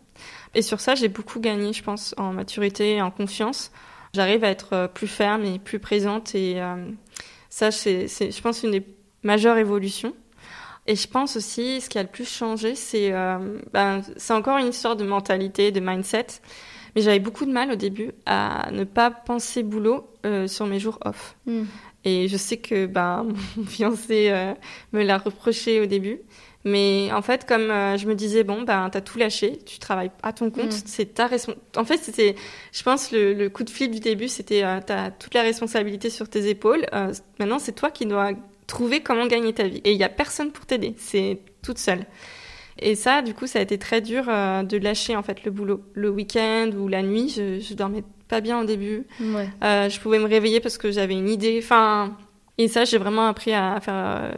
Et 0.55 0.63
sur 0.63 0.81
ça, 0.81 0.95
j'ai 0.95 1.09
beaucoup 1.09 1.41
gagné, 1.41 1.73
je 1.73 1.83
pense, 1.83 2.15
en 2.19 2.33
maturité 2.33 2.97
et 2.97 3.03
en 3.03 3.11
confiance. 3.11 3.73
J'arrive 4.15 4.45
à 4.45 4.49
être 4.49 4.75
euh, 4.75 4.89
plus 4.89 5.07
ferme 5.07 5.45
et 5.45 5.59
plus 5.59 5.79
présente 5.79 6.35
et 6.35 6.61
euh, 6.61 6.91
ça, 7.49 7.71
c'est, 7.71 8.09
je 8.09 8.41
pense, 8.43 8.63
une 8.63 8.73
des 8.73 8.87
majeures 9.23 9.57
évolutions. 9.57 10.15
Et 10.87 10.97
je 10.97 11.07
pense 11.07 11.37
aussi, 11.37 11.81
ce 11.81 11.89
qui 11.89 11.99
a 11.99 12.03
le 12.03 12.09
plus 12.09 12.29
changé, 12.29 12.75
c'est 12.75 13.13
euh, 13.13 13.59
ben, 13.73 14.03
encore 14.31 14.59
une 14.59 14.69
histoire 14.69 14.97
de 14.97 15.05
mentalité, 15.05 15.71
de 15.71 15.81
mindset. 15.81 16.27
Mais 16.95 17.01
j'avais 17.01 17.21
beaucoup 17.21 17.47
de 17.47 17.53
mal 17.53 17.71
au 17.71 17.77
début 17.77 18.11
à 18.27 18.69
ne 18.71 18.85
pas 18.85 19.11
penser 19.11 19.63
boulot 19.63 20.07
sur 20.47 20.67
mes 20.67 20.79
jours 20.79 20.99
off. 21.07 21.37
Hmm. 21.47 21.65
Et 22.05 22.29
je 22.29 22.37
sais 22.37 22.57
que 22.57 22.87
ben, 22.87 23.27
mon 23.57 23.65
fiancé 23.65 24.29
euh, 24.31 24.53
me 24.93 25.03
l'a 25.03 25.19
reproché 25.19 25.81
au 25.81 25.87
début. 25.87 26.21
Mais 26.65 27.11
en 27.13 27.23
fait, 27.23 27.45
comme 27.45 27.71
euh, 27.71 27.97
je 27.97 28.07
me 28.07 28.15
disais, 28.15 28.45
bon, 28.45 28.63
ben, 28.63 28.89
t'as 28.91 29.01
tout 29.01 29.19
lâché, 29.19 29.59
tu 29.67 29.81
travailles 29.81 30.13
à 30.23 30.33
ton 30.33 30.51
compte, 30.51 30.73
mm. 30.73 30.83
c'est 30.87 31.15
ta 31.15 31.27
responsabilité. 31.27 31.79
En 31.79 31.85
fait, 31.85 31.99
c'était, 31.99 32.37
je 32.73 32.83
pense, 32.85 33.11
le, 33.11 33.35
le, 33.35 33.49
coup 33.49 33.65
de 33.65 33.71
fil 33.71 33.91
du 33.91 33.99
début, 33.99 34.29
c'était, 34.29 34.63
euh, 34.63 34.79
t'as 34.85 35.11
toute 35.11 35.35
la 35.35 35.43
responsabilité 35.43 36.09
sur 36.09 36.29
tes 36.29 36.49
épaules. 36.49 36.87
Maintenant, 37.41 37.59
c'est 37.59 37.73
toi 37.73 37.91
qui 37.91 38.07
dois 38.07 38.31
trouver 38.69 39.01
comment 39.01 39.27
gagner 39.27 39.53
ta 39.53 39.67
vie. 39.67 39.81
Et 39.85 39.93
il 39.93 39.99
y 39.99 40.05
a 40.05 40.09
personne 40.09 40.53
pour 40.53 40.65
t'aider. 40.67 40.95
C'est 40.99 41.41
toute 41.63 41.79
seule. 41.79 42.07
Et 42.79 42.95
ça, 42.95 43.23
du 43.23 43.35
coup, 43.35 43.47
ça 43.47 43.59
a 43.59 43.63
été 43.63 43.77
très 43.77 44.01
dur 44.01 44.27
de 44.27 44.77
lâcher, 44.79 45.17
en 45.17 45.23
fait, 45.23 45.45
le 45.45 45.51
boulot. 45.51 45.83
Le 45.95 46.11
week-end 46.11 46.71
ou 46.79 46.87
la 46.89 47.03
nuit, 47.03 47.29
je, 47.29 47.59
je 47.59 47.75
dormais 47.75 48.03
pas 48.33 48.41
bien 48.41 48.59
au 48.59 48.65
début. 48.65 49.05
Euh, 49.21 49.91
je 49.91 50.01
pouvais 50.01 50.19
me 50.19 50.25
réveiller 50.25 50.61
parce 50.61 50.79
que 50.79 50.91
j'avais 50.91 51.13
une 51.13 51.29
idée. 51.29 51.61
Enfin, 51.63 52.17
et 52.57 52.67
ça, 52.67 52.87
j'ai 52.87 52.97
vraiment 52.97 53.27
appris 53.27 53.53
à 53.53 53.79
faire, 53.79 53.95
euh, 53.95 54.33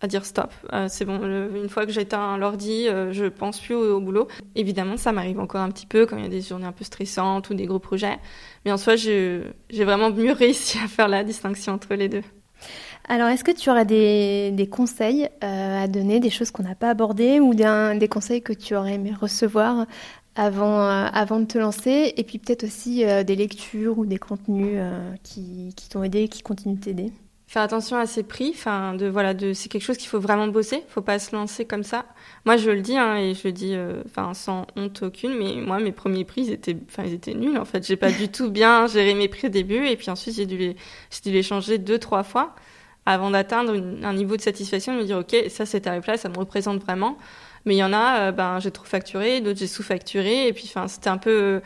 à 0.00 0.06
dire 0.06 0.24
stop. 0.24 0.52
Euh, 0.72 0.86
c'est 0.88 1.04
bon. 1.04 1.18
une 1.20 1.68
fois 1.68 1.84
que 1.84 1.90
j'éteins 1.90 2.38
l'ordi, 2.38 2.86
je 2.86 3.26
pense 3.26 3.58
plus 3.58 3.74
au, 3.74 3.98
boulot. 3.98 4.28
Évidemment, 4.54 4.96
ça 4.96 5.10
m'arrive 5.10 5.40
encore 5.40 5.62
un 5.62 5.70
petit 5.70 5.86
peu 5.86 6.06
quand 6.06 6.16
il 6.16 6.22
y 6.22 6.26
a 6.26 6.30
des 6.30 6.42
journées 6.42 6.66
un 6.66 6.72
peu 6.72 6.84
stressantes 6.84 7.50
ou 7.50 7.54
des 7.54 7.66
gros 7.66 7.80
projets. 7.80 8.18
Mais 8.64 8.70
en 8.70 8.76
soi, 8.76 8.94
j'ai 8.94 9.42
vraiment 9.72 10.12
mieux 10.12 10.32
réussi 10.44 10.78
à 10.78 10.86
faire 10.86 11.08
la 11.08 11.24
distinction 11.24 11.72
entre 11.72 11.94
les 11.96 12.08
deux. 12.08 12.22
Alors, 13.08 13.26
est-ce 13.26 13.42
que 13.42 13.50
tu 13.50 13.68
aurais 13.68 13.86
des, 13.86 14.52
des 14.52 14.68
conseils 14.68 15.28
à 15.40 15.88
donner, 15.88 16.20
des 16.20 16.30
choses 16.30 16.52
qu'on 16.52 16.62
n'a 16.62 16.76
pas 16.76 16.90
abordées 16.90 17.40
ou 17.40 17.52
des 17.52 18.08
conseils 18.08 18.42
que 18.42 18.52
tu 18.52 18.76
aurais 18.76 18.94
aimé 18.94 19.12
recevoir 19.20 19.86
avant, 20.40 20.80
euh, 20.80 21.06
avant 21.12 21.38
de 21.38 21.44
te 21.44 21.58
lancer 21.58 22.14
Et 22.16 22.24
puis 22.24 22.38
peut-être 22.38 22.64
aussi 22.64 23.04
euh, 23.04 23.22
des 23.22 23.36
lectures 23.36 23.98
ou 23.98 24.06
des 24.06 24.18
contenus 24.18 24.72
euh, 24.76 25.12
qui, 25.22 25.74
qui 25.76 25.88
t'ont 25.90 26.02
aidé, 26.02 26.28
qui 26.28 26.42
continuent 26.42 26.76
de 26.76 26.80
t'aider 26.80 27.12
faire 27.46 27.62
attention 27.62 27.96
à 27.96 28.06
ses 28.06 28.22
prix. 28.22 28.52
Enfin, 28.54 28.94
de 28.94 29.08
voilà, 29.08 29.34
de 29.34 29.54
c'est 29.54 29.68
quelque 29.68 29.82
chose 29.82 29.96
qu'il 29.96 30.08
faut 30.08 30.20
vraiment 30.20 30.46
bosser. 30.46 30.84
Faut 30.88 31.00
pas 31.00 31.18
se 31.18 31.34
lancer 31.34 31.64
comme 31.64 31.82
ça. 31.82 32.04
Moi, 32.44 32.56
je 32.56 32.70
le 32.70 32.80
dis 32.80 32.96
hein, 32.96 33.16
et 33.16 33.34
je 33.34 33.48
le 33.48 33.50
dis, 33.50 33.74
enfin, 34.06 34.34
sans 34.34 34.68
honte 34.76 35.02
aucune. 35.02 35.36
Mais 35.36 35.56
moi, 35.56 35.80
mes 35.80 35.90
premiers 35.90 36.24
prix, 36.24 36.42
ils 36.42 36.52
étaient, 36.52 36.76
enfin, 36.88 37.02
ils 37.04 37.12
étaient 37.12 37.34
nuls. 37.34 37.58
En 37.58 37.64
fait, 37.64 37.84
j'ai 37.84 37.96
pas 37.96 38.12
du 38.12 38.28
tout 38.32 38.52
bien 38.52 38.86
géré 38.86 39.14
mes 39.14 39.26
prix 39.26 39.48
au 39.48 39.50
début 39.50 39.84
et 39.84 39.96
puis 39.96 40.12
ensuite 40.12 40.36
j'ai 40.36 40.46
dû 40.46 40.56
les, 40.56 40.76
j'ai 41.10 41.28
dû 41.28 41.32
les 41.32 41.42
changer 41.42 41.78
deux, 41.78 41.98
trois 41.98 42.22
fois 42.22 42.54
avant 43.04 43.32
d'atteindre 43.32 43.74
un 44.04 44.12
niveau 44.12 44.36
de 44.36 44.42
satisfaction, 44.42 44.94
de 44.94 45.00
me 45.00 45.04
dire 45.04 45.18
ok, 45.18 45.34
ça 45.48 45.66
c'est 45.66 45.80
tarif-là, 45.80 46.18
ça 46.18 46.28
me 46.28 46.38
représente 46.38 46.80
vraiment. 46.80 47.18
Mais 47.64 47.74
il 47.74 47.78
y 47.78 47.84
en 47.84 47.92
a, 47.92 48.28
euh, 48.28 48.32
ben, 48.32 48.58
j'ai 48.60 48.70
trop 48.70 48.84
facturé, 48.84 49.40
d'autres 49.40 49.58
j'ai 49.58 49.66
sous-facturé. 49.66 50.48
Et 50.48 50.52
puis, 50.52 50.64
enfin, 50.66 50.88
c'était 50.88 51.10
un 51.10 51.18
peu 51.18 51.30
euh, 51.30 51.60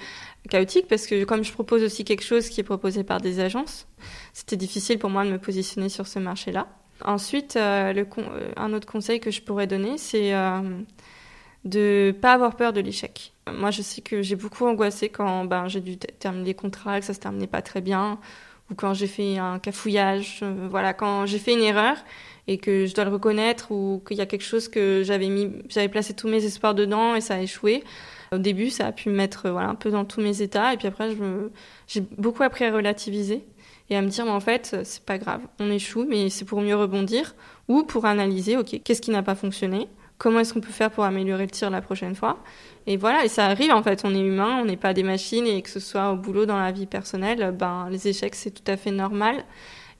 chaotique 0.48 0.86
parce 0.88 1.06
que 1.06 1.24
comme 1.24 1.44
je 1.44 1.52
propose 1.52 1.82
aussi 1.82 2.04
quelque 2.04 2.24
chose 2.24 2.48
qui 2.48 2.60
est 2.60 2.64
proposé 2.64 3.04
par 3.04 3.20
des 3.20 3.40
agences, 3.40 3.86
c'était 4.32 4.56
difficile 4.56 4.98
pour 4.98 5.10
moi 5.10 5.24
de 5.24 5.30
me 5.30 5.38
positionner 5.38 5.88
sur 5.88 6.06
ce 6.06 6.18
marché-là. 6.18 6.66
Ensuite, 7.04 7.56
euh, 7.56 8.04
un 8.56 8.72
autre 8.72 8.86
conseil 8.86 9.20
que 9.20 9.30
je 9.30 9.42
pourrais 9.42 9.66
donner, 9.66 9.98
c'est 9.98 10.32
de 11.64 12.14
pas 12.20 12.34
avoir 12.34 12.56
peur 12.56 12.72
de 12.72 12.80
l'échec. 12.80 13.32
Moi, 13.50 13.70
je 13.70 13.82
sais 13.82 14.00
que 14.00 14.22
j'ai 14.22 14.36
beaucoup 14.36 14.66
angoissé 14.66 15.08
quand 15.08 15.44
ben, 15.44 15.66
j'ai 15.68 15.80
dû 15.80 15.96
terminer 15.96 16.44
des 16.44 16.54
contrats, 16.54 17.00
que 17.00 17.06
ça 17.06 17.14
se 17.14 17.20
terminait 17.20 17.46
pas 17.46 17.62
très 17.62 17.80
bien, 17.80 18.18
ou 18.70 18.74
quand 18.74 18.94
j'ai 18.94 19.06
fait 19.06 19.38
un 19.38 19.58
cafouillage. 19.58 20.44
voilà, 20.70 20.92
quand 20.92 21.26
j'ai 21.26 21.38
fait 21.38 21.54
une 21.54 21.62
erreur 21.62 21.96
et 22.46 22.58
que 22.58 22.86
je 22.86 22.94
dois 22.94 23.04
le 23.04 23.10
reconnaître 23.10 23.70
ou 23.72 24.02
qu'il 24.06 24.16
y 24.16 24.20
a 24.20 24.26
quelque 24.26 24.44
chose 24.44 24.68
que 24.68 25.02
j'avais 25.04 25.28
mis, 25.28 25.50
j'avais 25.68 25.88
placé 25.88 26.14
tous 26.14 26.28
mes 26.28 26.44
espoirs 26.44 26.74
dedans 26.74 27.14
et 27.14 27.20
ça 27.20 27.34
a 27.34 27.40
échoué. 27.40 27.82
Au 28.32 28.38
début, 28.38 28.70
ça 28.70 28.86
a 28.86 28.92
pu 28.92 29.08
me 29.08 29.14
mettre 29.14 29.50
voilà, 29.50 29.68
un 29.68 29.74
peu 29.74 29.90
dans 29.90 30.04
tous 30.04 30.20
mes 30.20 30.42
états 30.42 30.72
et 30.72 30.76
puis 30.76 30.88
après, 30.88 31.10
j'ai 31.86 32.00
beaucoup 32.18 32.42
appris 32.42 32.64
à 32.64 32.72
relativiser 32.72 33.44
et 33.90 33.96
à 33.96 34.02
me 34.02 34.08
dire, 34.08 34.24
mais 34.24 34.30
en 34.30 34.40
fait, 34.40 34.76
c'est 34.82 35.04
pas 35.04 35.18
grave, 35.18 35.40
on 35.60 35.70
échoue, 35.70 36.06
mais 36.08 36.30
c'est 36.30 36.44
pour 36.44 36.60
mieux 36.60 36.74
rebondir 36.74 37.34
ou 37.68 37.82
pour 37.82 38.06
analyser, 38.06 38.56
ok, 38.56 38.80
qu'est-ce 38.82 39.02
qui 39.02 39.10
n'a 39.10 39.22
pas 39.22 39.34
fonctionné, 39.34 39.88
comment 40.18 40.40
est-ce 40.40 40.54
qu'on 40.54 40.60
peut 40.60 40.72
faire 40.72 40.90
pour 40.90 41.04
améliorer 41.04 41.44
le 41.44 41.50
tir 41.50 41.70
la 41.70 41.82
prochaine 41.82 42.14
fois. 42.14 42.38
Et 42.86 42.96
voilà, 42.96 43.24
et 43.24 43.28
ça 43.28 43.46
arrive 43.46 43.72
en 43.72 43.82
fait, 43.82 44.02
on 44.04 44.14
est 44.14 44.20
humain, 44.20 44.58
on 44.60 44.64
n'est 44.64 44.76
pas 44.76 44.94
des 44.94 45.02
machines 45.02 45.46
et 45.46 45.62
que 45.62 45.70
ce 45.70 45.80
soit 45.80 46.12
au 46.12 46.16
boulot, 46.16 46.46
dans 46.46 46.58
la 46.58 46.72
vie 46.72 46.86
personnelle, 46.86 47.54
ben 47.56 47.88
les 47.90 48.08
échecs 48.08 48.34
c'est 48.34 48.50
tout 48.50 48.70
à 48.70 48.76
fait 48.76 48.90
normal. 48.90 49.44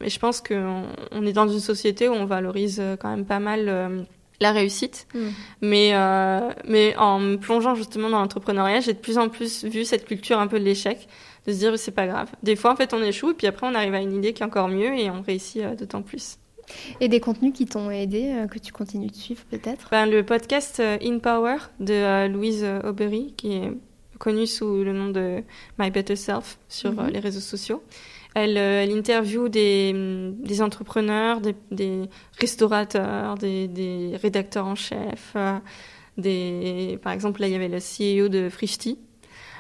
Mais 0.01 0.09
je 0.09 0.19
pense 0.19 0.41
qu'on 0.41 0.85
on 1.11 1.27
est 1.27 1.33
dans 1.33 1.49
une 1.49 1.61
société 1.61 2.09
où 2.09 2.13
on 2.13 2.27
valorise 2.27 2.79
euh, 2.81 2.97
quand 2.97 3.11
même 3.11 3.25
pas 3.25 3.39
mal 3.39 3.69
euh, 3.69 4.03
la 4.41 4.53
réussite. 4.53 5.07
Mm. 5.15 5.19
Mais, 5.63 5.91
euh, 5.95 6.51
mais 6.67 6.97
en 6.97 7.19
me 7.19 7.37
plongeant 7.37 7.75
justement 7.75 8.11
dans 8.11 8.21
l'entrepreneuriat, 8.21 8.81
j'ai 8.81 8.93
de 8.93 8.99
plus 8.99 9.19
en 9.19 9.29
plus 9.29 9.65
vu 9.65 9.85
cette 9.85 10.05
culture 10.05 10.39
un 10.39 10.47
peu 10.47 10.59
de 10.59 10.65
l'échec, 10.65 11.09
de 11.47 11.53
se 11.53 11.59
dire 11.59 11.79
c'est 11.79 11.93
pas 11.93 12.07
grave. 12.07 12.31
Des 12.43 12.57
fois, 12.57 12.73
en 12.73 12.77
fait, 12.77 12.93
on 12.95 13.03
échoue, 13.03 13.31
et 13.31 13.35
puis 13.35 13.47
après, 13.47 13.67
on 13.67 13.75
arrive 13.75 13.95
à 13.95 14.01
une 14.01 14.15
idée 14.15 14.33
qui 14.33 14.43
est 14.43 14.47
encore 14.47 14.69
mieux 14.69 14.99
et 14.99 15.11
on 15.11 15.23
réussit 15.23 15.63
d'autant 15.79 16.03
plus. 16.03 16.39
Et 17.01 17.09
des 17.09 17.21
contenus 17.21 17.53
qui 17.53 17.67
t'ont 17.67 17.91
aidé, 17.91 18.47
que 18.51 18.59
tu 18.59 18.73
continues 18.73 19.09
de 19.09 19.15
suivre 19.15 19.43
peut-être? 19.51 19.89
Ben, 19.91 20.07
Le 20.07 20.25
podcast 20.25 20.81
In 20.81 21.19
Power 21.19 21.57
de 21.79 22.27
Louise 22.27 22.67
Aubery, 22.85 23.35
qui 23.37 23.53
est 23.53 23.71
connue 24.19 24.47
sous 24.47 24.83
le 24.83 24.95
nom 24.95 25.11
de 25.11 25.43
My 25.79 25.91
Better 25.91 26.17
Self 26.17 26.59
sur 26.69 26.93
mm-hmm. 26.93 27.11
les 27.11 27.19
réseaux 27.19 27.41
sociaux 27.41 27.83
Elle, 28.35 28.57
elle 28.57 28.91
interviewe 28.91 29.49
des, 29.49 29.93
des 30.39 30.63
entrepreneurs, 30.63 31.41
des, 31.41 31.55
des 31.71 32.09
restaurateurs, 32.41 33.37
des, 33.37 33.69
des, 33.69 34.17
rédacteurs 34.21 34.67
en 34.67 34.75
chef. 34.75 35.37
des, 36.19 36.99
par 37.03 37.13
exemple, 37.13 37.41
là, 37.41 37.47
il 37.47 37.53
y 37.53 37.57
avait 37.57 37.69
le 37.69 37.79
CEO 37.79 38.29
de 38.29 38.49
Frishti 38.49 38.99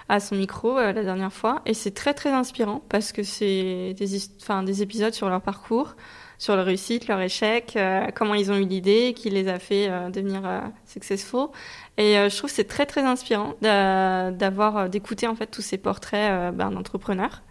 à 0.09 0.21
son 0.21 0.35
micro 0.35 0.77
la 0.77 0.93
dernière 0.93 1.33
fois. 1.33 1.63
Et 1.67 1.75
c'est 1.75 1.93
très, 1.93 2.15
très 2.15 2.31
inspirant 2.31 2.83
parce 2.89 3.13
que 3.13 3.23
c'est 3.23 3.95
des, 3.97 4.19
enfin, 4.43 4.63
des 4.63 4.83
épisodes 4.83 5.15
sur 5.15 5.29
leur 5.29 5.41
parcours 5.41 5.95
sur 6.39 6.57
leur 6.57 6.67
réussite, 6.67 7.09
leur 7.09 7.21
échec, 7.21 7.75
euh, 7.77 8.09
comment 8.15 8.35
ils 8.35 8.51
ont 8.51 8.57
eu 8.57 8.67
l'idée, 8.67 9.15
qui 9.17 9.31
les 9.31 9.49
a 9.49 9.59
fait 9.59 9.89
euh, 9.89 10.11
devenir 10.11 10.43
euh, 10.45 10.61
successful. 10.85 11.49
Et 11.97 12.15
je 12.15 12.37
trouve 12.37 12.51
que 12.51 12.57
c'est 12.57 12.67
très 12.67 12.87
très 12.87 13.03
inspirant 13.03 13.55
d'avoir 13.63 14.91
d'écouter 14.91 15.29
en 15.29 15.37
fait 15.37 15.47
tous 15.47 15.63
ces 15.63 15.79
portraits 15.79 16.53
ben, 16.53 16.73
d'entrepreneurs. 16.73 17.43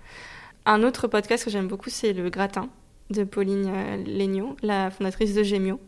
Un 0.66 0.84
autre 0.84 1.08
podcast 1.08 1.44
que 1.44 1.50
j'aime 1.50 1.68
beaucoup, 1.68 1.90
c'est 1.90 2.14
le 2.14 2.30
Gratin 2.30 2.70
de 3.10 3.24
Pauline 3.24 3.72
Legnaud, 4.06 4.56
la 4.62 4.90
fondatrice 4.90 5.34
de 5.34 5.44
Gemio. 5.44 5.80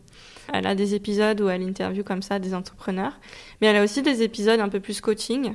Elle 0.52 0.66
a 0.66 0.74
des 0.74 0.94
épisodes 0.94 1.40
où 1.40 1.48
elle 1.48 1.62
interviewe 1.62 2.04
comme 2.04 2.22
ça 2.22 2.38
des 2.38 2.54
entrepreneurs, 2.54 3.18
mais 3.60 3.68
elle 3.68 3.76
a 3.76 3.82
aussi 3.82 4.02
des 4.02 4.22
épisodes 4.22 4.60
un 4.60 4.68
peu 4.68 4.80
plus 4.80 5.00
coaching 5.00 5.54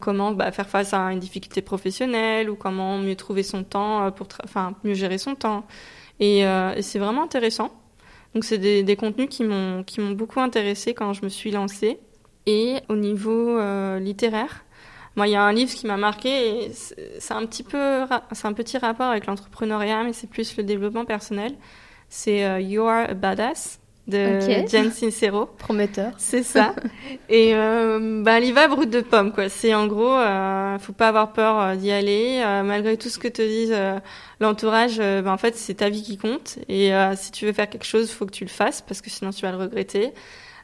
comment 0.00 0.32
bah, 0.32 0.50
faire 0.50 0.68
face 0.68 0.92
à 0.94 1.00
une 1.12 1.20
difficulté 1.20 1.62
professionnelle 1.62 2.50
ou 2.50 2.56
comment 2.56 2.98
mieux 2.98 3.14
trouver 3.14 3.44
son 3.44 3.62
temps 3.62 4.10
pour 4.10 4.26
enfin 4.42 4.74
mieux 4.82 4.94
gérer 4.94 5.16
son 5.16 5.36
temps 5.36 5.64
euh, 6.20 6.74
et, 6.74 6.82
c'est 6.82 6.98
vraiment 6.98 7.22
intéressant. 7.22 7.72
Donc 8.34 8.44
c'est 8.44 8.58
des, 8.58 8.96
contenus 8.96 9.28
qui 9.28 9.44
m'ont 9.44 10.10
beaucoup 10.12 10.40
intéressé 10.40 10.94
quand 10.94 11.12
je 11.12 11.22
me 11.22 11.28
suis 11.28 11.50
lancée. 11.50 11.98
Et 12.46 12.78
au 12.88 12.96
niveau 12.96 13.56
euh, 13.58 13.98
littéraire, 13.98 14.64
moi 15.16 15.26
il 15.26 15.32
y 15.32 15.36
a 15.36 15.42
un 15.42 15.52
livre 15.52 15.72
qui 15.72 15.86
m'a 15.86 15.96
marqué. 15.96 16.70
C'est 17.18 17.34
un 17.34 17.46
petit 17.46 17.62
peu 17.62 18.04
c'est 18.32 18.46
un 18.46 18.52
petit 18.52 18.78
rapport 18.78 19.06
avec 19.06 19.26
l'entrepreneuriat, 19.26 20.04
mais 20.04 20.12
c'est 20.12 20.28
plus 20.28 20.56
le 20.56 20.62
développement 20.62 21.04
personnel. 21.04 21.54
C'est 22.08 22.44
euh, 22.44 22.60
You 22.60 22.82
Are 22.82 23.10
a 23.10 23.14
Badass 23.14 23.80
de 24.06 24.66
Jen 24.68 24.90
Sincero. 24.90 25.46
Prometteur. 25.58 26.12
C'est 26.18 26.42
ça. 26.42 26.74
et 27.28 27.54
euh, 27.54 28.22
bah, 28.22 28.40
va 28.52 28.68
brut 28.68 28.90
de 28.90 29.00
pomme, 29.00 29.32
quoi. 29.32 29.48
C'est 29.48 29.74
en 29.74 29.86
gros, 29.86 30.16
euh, 30.16 30.78
faut 30.78 30.92
pas 30.92 31.08
avoir 31.08 31.32
peur 31.32 31.60
euh, 31.60 31.76
d'y 31.76 31.90
aller, 31.90 32.42
euh, 32.44 32.62
malgré 32.62 32.96
tout 32.96 33.08
ce 33.08 33.18
que 33.18 33.28
te 33.28 33.42
dise 33.42 33.74
l'entourage. 34.40 34.98
bah, 34.98 35.32
en 35.32 35.38
fait, 35.38 35.56
c'est 35.56 35.74
ta 35.74 35.88
vie 35.88 36.02
qui 36.02 36.18
compte. 36.18 36.58
Et 36.68 36.92
si 37.16 37.30
tu 37.32 37.46
veux 37.46 37.52
faire 37.52 37.68
quelque 37.68 37.86
chose, 37.86 38.10
faut 38.10 38.26
que 38.26 38.32
tu 38.32 38.44
le 38.44 38.50
fasses, 38.50 38.82
parce 38.82 39.00
que 39.00 39.10
sinon 39.10 39.30
tu 39.30 39.42
vas 39.42 39.52
le 39.52 39.58
regretter. 39.58 40.12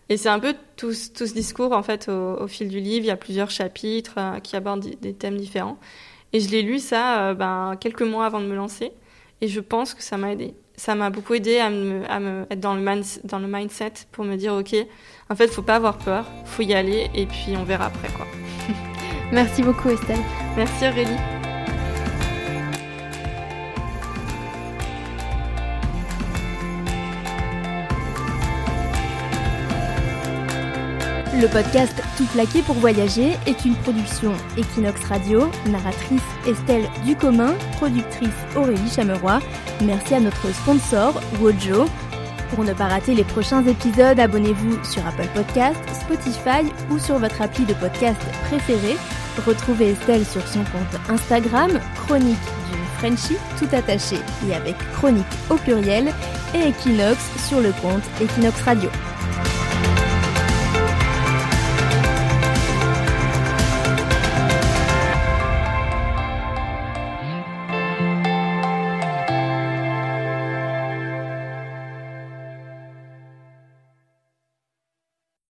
Et 0.08 0.16
c'est 0.16 0.28
un 0.28 0.38
peu 0.38 0.54
tout, 0.76 0.92
tout, 1.14 1.26
ce 1.26 1.34
discours, 1.34 1.72
en 1.72 1.82
fait, 1.82 2.08
au, 2.08 2.46
fil 2.46 2.68
du 2.68 2.80
livre. 2.80 3.04
Il 3.04 3.08
y 3.08 3.10
a 3.10 3.16
plusieurs 3.16 3.50
chapitres 3.50 4.18
qui 4.42 4.56
abordent 4.56 4.86
des 5.00 5.12
thèmes 5.14 5.36
différents. 5.36 5.78
Et 6.32 6.40
je 6.40 6.50
l'ai 6.50 6.62
lu 6.62 6.78
ça 6.78 7.34
ben, 7.34 7.76
quelques 7.78 8.02
mois 8.02 8.26
avant 8.26 8.40
de 8.40 8.46
me 8.46 8.54
lancer. 8.54 8.92
Et 9.40 9.48
je 9.48 9.60
pense 9.60 9.94
que 9.94 10.02
ça 10.02 10.16
m'a 10.16 10.32
aidé 10.32 10.54
ça 10.78 10.94
m'a 10.94 11.10
beaucoup 11.10 11.34
aidé 11.34 11.58
à 11.58 11.70
me, 11.70 12.08
à 12.10 12.20
me 12.20 12.46
être 12.50 12.60
dans 12.60 12.74
le, 12.74 13.02
dans 13.24 13.38
le 13.38 13.48
mindset 13.48 13.92
pour 14.12 14.24
me 14.24 14.36
dire 14.36 14.54
ok, 14.54 14.74
en 15.28 15.34
fait, 15.34 15.48
faut 15.48 15.62
pas 15.62 15.76
avoir 15.76 15.98
peur, 15.98 16.24
faut 16.44 16.62
y 16.62 16.72
aller 16.72 17.10
et 17.14 17.26
puis 17.26 17.56
on 17.56 17.64
verra 17.64 17.86
après 17.86 18.08
quoi. 18.08 18.26
Merci 19.32 19.62
beaucoup 19.62 19.90
Estelle. 19.90 20.20
Merci 20.56 20.86
Aurélie. 20.86 21.37
Le 31.40 31.46
podcast 31.46 32.02
Tout 32.16 32.24
plaqué 32.26 32.62
pour 32.62 32.74
voyager 32.74 33.36
est 33.46 33.64
une 33.64 33.76
production 33.76 34.32
Equinox 34.56 35.04
Radio, 35.04 35.48
narratrice 35.68 36.20
Estelle 36.48 36.88
Ducommun, 37.06 37.54
productrice 37.76 38.30
Aurélie 38.56 38.90
Chameroy. 38.90 39.38
Merci 39.84 40.14
à 40.14 40.20
notre 40.20 40.52
sponsor 40.52 41.20
Wojo. 41.40 41.86
Pour 42.50 42.64
ne 42.64 42.72
pas 42.72 42.88
rater 42.88 43.14
les 43.14 43.22
prochains 43.22 43.64
épisodes, 43.64 44.18
abonnez-vous 44.18 44.82
sur 44.82 45.06
Apple 45.06 45.28
Podcast, 45.32 45.78
Spotify 45.92 46.72
ou 46.90 46.98
sur 46.98 47.20
votre 47.20 47.40
appli 47.40 47.64
de 47.66 47.74
podcast 47.74 48.20
préféré. 48.48 48.96
Retrouvez 49.46 49.92
Estelle 49.92 50.26
sur 50.26 50.44
son 50.48 50.64
compte 50.64 51.00
Instagram, 51.08 51.70
Chronique 52.04 52.36
d'une 52.68 52.84
Frenchie, 52.98 53.38
tout 53.60 53.76
attaché 53.76 54.16
et 54.48 54.54
avec 54.54 54.76
chronique 54.94 55.24
au 55.50 55.54
pluriel, 55.54 56.12
et 56.52 56.70
Equinox 56.70 57.16
sur 57.46 57.60
le 57.60 57.70
compte 57.80 58.02
Equinox 58.20 58.60
Radio. 58.62 58.90